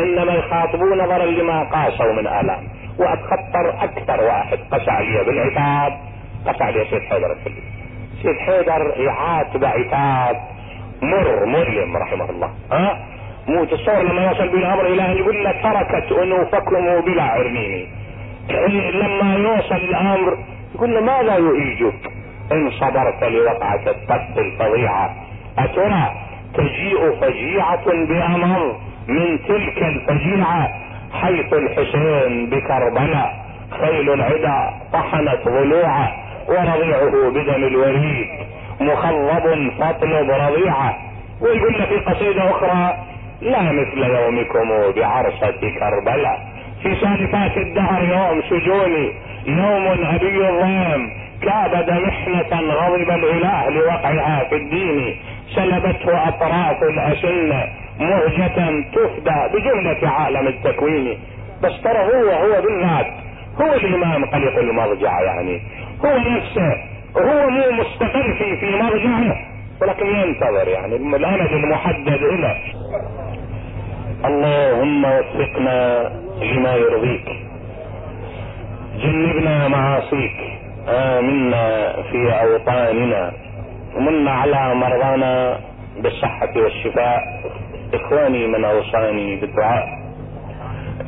انما 0.00 0.32
يخاطبوا 0.32 0.96
نظرا 0.96 1.26
لما 1.26 1.62
قاسوا 1.62 2.12
من 2.12 2.18
الام 2.18 2.68
واتخطر 2.98 3.84
أكثر 3.84 4.24
واحد 4.24 4.58
قسى 4.72 4.90
لي 5.00 5.24
بالعتاب 5.24 5.92
قسى 6.46 6.64
لي 6.72 6.84
سيد 6.90 7.02
حيدر 7.02 7.32
الفلي 7.32 7.62
سيد 8.22 8.36
حيدر 8.38 8.94
يعاتب 8.96 9.64
عتاب 9.64 10.36
مر 11.02 11.46
مؤلم 11.46 11.96
رحمه 11.96 12.30
الله 12.30 12.50
ها 12.72 12.98
مو 13.48 13.64
تصور 13.64 14.02
لما 14.02 14.30
يصل 14.30 14.48
بالامر 14.48 14.86
إلى 14.86 15.12
ان 15.12 15.16
يقول 15.16 15.54
تركت 15.62 16.12
أنوفكم 16.12 17.00
بلا 17.00 17.22
عرنيني. 17.22 17.88
لما 18.92 19.34
يوصل 19.34 19.74
الأمر 19.74 20.38
يقول 20.74 20.94
له 20.94 21.00
ماذا 21.00 21.34
يؤيجك 21.36 22.10
إن 22.52 22.70
صبرت 22.70 23.24
لوقعة 23.24 23.80
الطف 23.86 24.38
الفظيعة. 24.38 25.14
أترى 25.58 26.10
تجيء 26.54 27.20
فجيعة 27.20 27.84
بامر 27.84 28.76
من 29.08 29.38
تلك 29.48 29.82
الفجيعة 29.82 30.68
حيث 31.12 31.52
الحسين 31.52 32.50
بكربلاء 32.50 33.44
خيل 33.80 34.12
العدا 34.12 34.74
طحنت 34.92 35.48
ضلوعه 35.48 36.12
ورضيعه 36.48 37.30
بدم 37.30 37.64
الوريد 37.64 38.28
مخضب 38.80 39.70
فاطلب 39.78 40.30
رضيعة. 40.30 40.96
ويقول 41.40 41.74
في 41.74 41.96
قصيدة 41.96 42.50
أخرى 42.50 42.96
لا 43.44 43.62
مثل 43.72 43.98
يومكم 43.98 44.92
بعرصة 44.96 45.60
كربلاء. 45.80 46.54
في 46.82 46.94
سالفات 47.00 47.56
الدهر 47.56 48.02
يوم 48.04 48.42
سجوني 48.42 49.12
يوم 49.46 50.06
ابي 50.14 50.48
الظلم 50.48 51.10
كابد 51.42 51.90
محنة 51.90 52.60
غضب 52.72 53.10
الإله 53.10 53.68
لوقعها 53.70 54.44
في 54.48 54.56
الدين. 54.56 55.16
سلبته 55.54 56.28
أطراف 56.28 56.82
الاسنة 56.82 57.66
مهجة 58.00 58.82
تفدى 58.94 59.48
بجملة 59.54 60.08
عالم 60.08 60.46
التكوين. 60.46 61.18
بس 61.62 61.82
ترى 61.82 61.98
هو 61.98 62.30
هو 62.30 62.62
بالذات 62.62 63.06
هو 63.60 63.74
الإمام 63.74 64.24
قلق 64.24 64.58
المرجع 64.58 65.20
يعني. 65.20 65.60
هو 66.04 66.18
نفسه 66.18 66.74
هو 67.16 67.50
مو 67.50 67.72
مستقر 67.82 68.34
في 68.38 68.56
في 68.56 68.76
مرجعه 68.76 69.36
ولكن 69.82 70.06
ينتظر 70.06 70.68
يعني 70.68 70.96
الامد 70.96 71.52
المحدد 71.52 72.20
له 72.22 72.56
اللهم 74.24 75.04
وفقنا 75.04 76.10
لما 76.42 76.74
يرضيك. 76.74 77.28
جنبنا 78.96 79.68
معاصيك. 79.68 80.38
آمنا 80.88 81.92
في 82.02 82.32
أوطاننا. 82.32 83.32
ومنا 83.96 84.30
على 84.30 84.74
مرضانا 84.74 85.60
بالصحة 86.02 86.52
والشفاء. 86.56 87.20
إخواني 87.94 88.46
من 88.46 88.64
أوصاني 88.64 89.36
بالدعاء. 89.36 89.86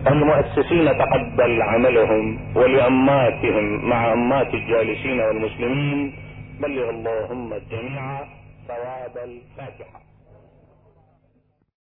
المؤسسين 0.06 0.98
تقبل 0.98 1.62
عملهم 1.62 2.38
ولأماتهم 2.56 3.88
مع 3.88 4.12
أمات 4.12 4.54
الجالسين 4.54 5.20
والمسلمين. 5.20 6.12
بلغ 6.60 6.90
اللهم 6.90 7.52
الجميع 7.52 8.20
ثواب 8.68 9.24
الفاتحة. 9.24 10.05